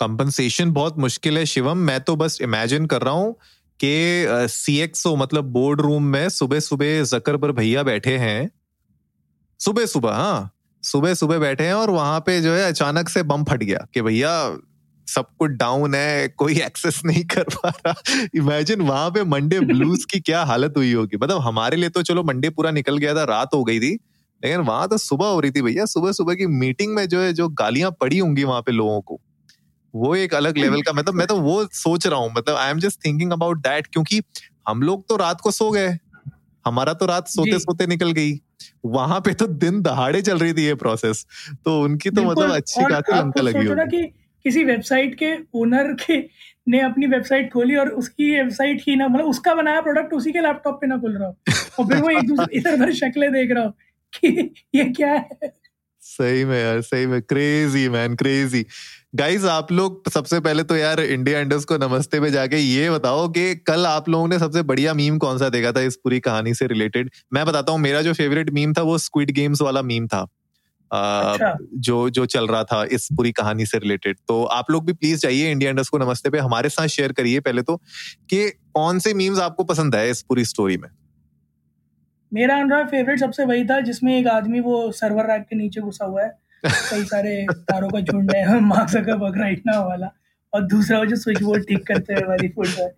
कंपनसेशन 0.00 0.70
बहुत 0.72 0.98
मुश्किल 0.98 1.38
है 1.38 1.44
शिवम। 1.46 1.78
मैं 1.78 2.00
तो 2.00 2.16
बस 2.16 2.38
इमेजिन 2.42 2.86
कर 2.86 3.02
रहा 3.02 3.14
हूँ 3.14 3.32
कि 3.80 4.26
सी 4.48 4.78
एक्स 4.80 5.06
मतलब 5.06 5.44
बोर्ड 5.44 5.80
रूम 5.80 6.04
में 6.04 6.28
सुबह 6.28 6.60
सुबह 6.60 7.02
जकर 7.04 7.36
पर 7.36 7.52
भैया 7.52 7.82
बैठे 7.82 8.16
हैं। 8.18 8.50
सुबह 9.60 9.86
सुबह 9.86 10.14
हाँ 10.14 10.50
सुबह 10.84 11.14
सुबह 11.14 11.38
बैठे 11.38 11.64
हैं 11.64 11.74
और 11.74 11.90
वहाँ 11.90 12.20
पे 12.20 12.40
जो 12.40 12.52
है 12.52 12.68
अचानक 12.68 13.08
से 13.08 13.22
बम 13.22 13.44
फट 13.44 13.62
गया 13.62 13.86
कि 13.94 14.02
भैया 14.02 14.30
सब 15.10 15.26
कुछ 15.38 15.50
डाउन 15.52 15.94
है 15.94 16.28
कोई 16.28 16.60
एक्सेस 16.62 17.00
नहीं 17.04 17.24
कर 17.26 17.44
पा 17.54 17.68
रहा। 17.68 17.94
इमेजिन 18.36 18.80
वहाँ 18.82 19.10
पे 19.10 19.24
मंडे 19.26 19.60
ब्लूज 19.62 20.04
की 20.04 20.20
क्या 20.20 20.42
हालत 20.44 20.74
हुई 20.76 20.92
होगी। 20.92 21.16
मतलब 21.16 21.40
हमारे 21.40 21.76
लिए 21.76 21.88
तो 21.88 22.02
चलो 22.02 22.22
मंडे 22.24 22.50
पूरा 22.50 22.70
निकल 22.72 22.98
गया 22.98 23.14
था 23.14 23.24
रात 23.26 23.54
हो 23.54 23.62
गई 23.64 23.80
थी 23.80 23.92
लेकिन 24.42 24.60
वहाँ 24.62 24.88
तो 24.88 24.98
सुबह 24.98 25.26
हो 25.26 25.40
रही 25.40 25.50
थी 25.50 25.62
भैया। 25.62 25.84
सुबह 25.86 26.12
सुबह 26.12 26.34
की 26.34 26.46
मीटिंग 26.48 26.94
में 26.94 27.06
जो 27.08 27.20
है 27.20 27.32
जो 27.32 27.48
गालियाँ 27.56 27.90
पड़ी 28.00 28.18
होंगी 28.18 28.44
वहाँ 28.44 28.60
पे 28.62 28.72
लोगों 28.72 29.00
को 29.00 29.20
वो 29.94 30.14
एक 30.16 30.34
अलग 30.34 30.58
लेवल 30.58 30.82
का 30.82 30.92
मतलब 30.92 31.14
मैं 31.14 31.26
तो 31.26 31.36
वो 31.38 31.64
सोच 31.74 32.06
रहा 32.06 32.18
हूँ। 32.18 32.30
मतलब 32.36 32.56
I 32.56 32.70
am 32.70 32.78
just 32.80 33.04
thinking 33.06 33.32
about 33.32 33.58
that 33.58 33.86
क्योंकि 33.86 34.20
हम 34.68 34.82
लोग 34.82 35.08
तो 35.08 35.16
रात 35.16 35.40
को 35.40 35.50
सो 35.50 35.70
गए। 35.70 35.88
हमारा 36.64 36.92
तो 36.94 37.06
रात 37.06 37.28
सोते 37.28 37.58
सोते 37.58 37.86
निकल 37.86 38.10
गई। 38.12 38.32
वहाँ 38.86 39.20
पे 39.20 39.32
तो 39.34 39.46
दिन 39.46 39.80
दहाड़े 39.82 40.20
चल 40.22 40.38
रही 40.38 40.52
थी 40.52 40.64
ये 40.64 40.74
प्रोसेस 40.76 41.24
तो 41.64 41.80
उनकी 41.82 42.10
तो 42.10 42.22
मतलब 42.22 42.50
अच्छी 42.50 42.82
खासी 42.82 43.12
लंका 43.12 43.42
लगी 43.42 43.66
होगी। 43.66 44.02
किसी 44.44 44.64
वेबसाइट 44.64 45.14
के 45.14 45.34
ओनर 45.54 45.92
के 45.92 46.18
ने 46.68 46.80
अपनी 46.80 47.06
वेबसाइट 47.06 47.52
खोली 47.52 47.76
और 47.76 47.88
उसकी 47.88 48.30
वेबसाइट 48.36 48.82
ही 48.88 48.96
ना 48.96 49.08
मतलब 49.08 49.26
उसका 49.26 49.54
बनाया 49.54 49.80
प्रोडक्ट 49.80 50.12
उसी 50.12 50.32
के 50.32 50.40
लैपटॉप 50.40 50.74
पे 50.74 50.86
ना 50.86 50.96
खुल 50.96 51.16
रहा 51.16 51.28
हो। 51.28 51.36
और 51.78 51.86
फिर 51.86 52.02
वो 52.02 52.10
एक 52.10 52.26
दूसरे 52.26 52.56
इधर 52.58 52.74
उधर 52.74 52.92
शक्लें 52.92 53.32
देख 53.32 53.50
रहा 53.50 53.64
हो 53.64 53.70
कि 54.12 54.50
ये 54.74 54.84
क्या 54.84 55.12
है। 55.12 55.52
सही 56.02 56.44
में 56.44 56.62
यार 56.62 56.80
सही 56.80 57.06
में। 57.06 57.20
क्रेजी 57.22 57.88
मैन 57.88 58.14
क्रेजी 58.14 58.64
गाइज़ 59.14 59.46
आप 59.46 59.72
लोग 59.72 60.10
सबसे 60.10 60.40
पहले 60.40 60.62
तो 60.62 60.76
यार 60.76 61.00
इंडिया 61.00 61.40
इंडस 61.40 61.64
को 61.64 61.76
नमस्ते 61.76 62.20
पे 62.20 62.30
जाके 62.30 62.56
ये 62.56 62.90
बताओ 62.90 63.28
कि 63.28 63.54
कल 63.66 63.86
आप 63.86 64.08
लोगों 64.08 64.28
ने 64.28 64.38
सबसे 64.38 64.62
बढ़िया 64.62 64.94
मीम 64.94 65.18
कौन 65.18 65.38
सा 65.38 65.48
देखा 65.48 65.72
था 65.72 65.80
इस 65.80 65.96
पूरी 65.96 66.20
कहानी 66.20 66.54
से 66.54 66.66
रिलेटेड 66.66 67.10
मैं 67.32 67.46
बताता 67.46 67.72
हूँ 67.72 67.80
मेरा 67.80 68.02
जो 68.02 68.12
फेवरेट 68.12 68.50
मीम 68.50 68.72
था 68.72 68.82
वो 68.82 68.98
स्क्विड 68.98 69.30
गेम्स 69.30 69.62
वाला 69.62 69.82
मीम 69.82 70.06
था। 70.06 70.26
अच्छा। 70.92 71.56
जो 71.74 72.08
जो 72.10 72.24
चल 72.26 72.46
रहा 72.46 72.64
था 72.64 72.84
इस 72.84 73.08
पूरी 73.16 73.32
कहानी 73.32 73.66
से 73.66 73.78
रिलेटेड। 73.78 74.16
तो 74.28 74.42
आप 74.44 74.70
लोग 74.70 74.86
भी 74.86 74.92
प्लीज़ 74.92 75.20
जाइए 75.20 75.50
इंडिया 75.50 75.70
इंडस्ट 75.70 75.90
को 75.90 75.98
नमस्ते 75.98 76.30
पे 76.30 76.38
हमारे 76.38 76.68
साथ 76.68 76.86
शेयर 76.88 77.12
करिए 77.12 77.40
पहले 77.40 77.62
तो 77.62 77.76
कि 78.30 78.48
कौन 78.74 78.98
से 78.98 79.14
मीम्स 79.14 79.38
आपको 79.38 79.64
पसंद 79.64 79.94
है 79.94 80.10
इस 80.10 80.22
पूरी 80.22 80.44
स्टोरी 80.44 80.76
में? 80.76 80.88
मेरा 82.32 82.56
एंड्रॉइड 82.56 82.86
फेवरेट 82.86 83.20
सबसे 83.20 83.44
वही 83.44 83.64
था 83.64 83.80
जिसमें 83.80 84.18
एक 84.18 84.26
आदमी 84.26 84.60
वो 84.60 84.92
सर्वर 84.92 85.26
रैक 85.26 85.42
के 85.42 85.56
नीचे 85.56 85.80
घुसा 85.80 86.04
हुआ 86.04 86.22
है 86.22 86.38
कई 86.64 87.04
सारे 87.04 87.46
तारों 87.52 87.88
का 87.90 88.00
झुंड 88.00 88.34
है 88.36 88.60
मार्क 88.60 88.90
जकरबर्ग 88.90 89.38
राइट 89.38 89.62
नाउ 89.66 89.88
वाला 89.88 90.10
और 90.52 90.66
दूसरा 90.66 90.98
वो 90.98 91.06
जो 91.06 91.16
स्विच 91.16 91.42
बोर्ड 91.42 91.62
ठीक 91.62 91.86
करते 91.86 92.14
हुए 92.14 92.22
वाली 92.22 92.48
फ़ोटो 92.48 92.82
है। 92.82 92.88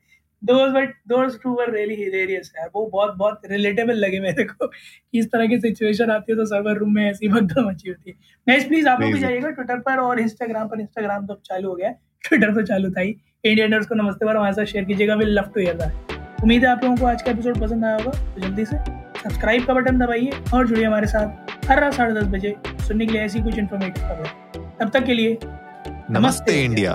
Those 0.42 0.70
but 0.72 0.94
those 1.08 1.38
two 1.42 1.50
were 1.54 1.70
really 1.70 1.94
hilarious 1.94 2.52
यार। 2.56 2.68
वो 2.74 2.86
बहुत 2.86 3.14
बहुत 3.16 3.40
रिलेटेबल 3.50 3.96
लगे 3.96 4.20
मेरे 4.20 4.44
को 4.44 4.66
कि 4.66 5.18
इस 5.18 5.26
तरह 5.32 5.46
की 5.46 5.58
सिचुएशन 5.60 6.10
आती 6.10 6.32
है 6.32 6.38
तो 6.38 6.44
सर्वर 6.46 6.78
रूम 6.78 6.94
में 6.94 7.04
ऐसी 7.10 7.28
भगदड़ 7.28 7.64
मची 7.66 7.88
होती 7.88 8.10
है। 8.10 8.16
नेक्स्ट 8.46 8.68
प्लीज़ 8.68 8.88
आप 8.88 9.00
लोग 9.00 9.12
भी. 9.12 9.18
जाइएगा 9.18 9.50
ट्विटर 9.50 9.78
पर 9.80 9.98
और 9.98 10.20
इंस्टाग्राम 10.20 10.68
पर। 10.68 10.80
इंस्टाग्राम 10.80 11.26
तो 11.26 11.34
चालू 11.44 11.68
हो 11.68 11.74
गया 11.74 11.90
ट्विटर 12.24 12.54
तो 12.54 12.62
चालू 12.62 12.90
था 12.90 13.00
ही। 13.00 13.14
इंडियनर्स 13.44 13.86
को 13.86 13.94
नमस्ते 13.94 14.26
पर 14.26 14.36
हमारे 14.36 14.54
साथ 14.54 14.64
शेयर 14.64 14.84
कीजिएगा। 14.84 15.14
Will 15.14 15.38
love 15.38 15.50
to 15.54 15.60
hear 15.60 15.74
that 15.76 16.42
उम्मीद 16.42 16.64
है 16.64 16.70
आप 16.70 16.84
लोगों 16.84 16.96
को 16.96 17.06
आज 17.06 17.22
का 17.22 17.30
एपिसोड 17.30 17.60
पसंद 17.60 17.84
आया 17.84 17.96
होगा। 17.96 18.10
तो 18.34 18.40
जल्दी 18.40 18.64
से 18.64 18.76
सब्सक्राइब 18.76 19.64
का 19.64 19.74
बटन 19.74 19.98
दबाइए 19.98 20.30
और 20.54 20.66
जुड़िए 20.68 20.84
हमारे 20.84 21.06
साथ 21.06 21.70
हर 21.70 21.80
रात 21.80 21.94
साढ़े 21.94 22.14
दस 22.14 22.28
बजे 22.28 22.54
सुनने 22.86 23.06
के 23.06 23.12
लिए 23.12 23.22
ऐसी 23.22 23.40
कुछ 23.40 23.58
इन्फॉर्मेटिव 23.58 24.04
खबर। 24.04 24.76
तब 24.80 24.90
तक 24.90 25.04
के 25.04 25.14
लिए 25.14 25.38
नमस्ते 26.10 26.62
इंडिया 26.64 26.94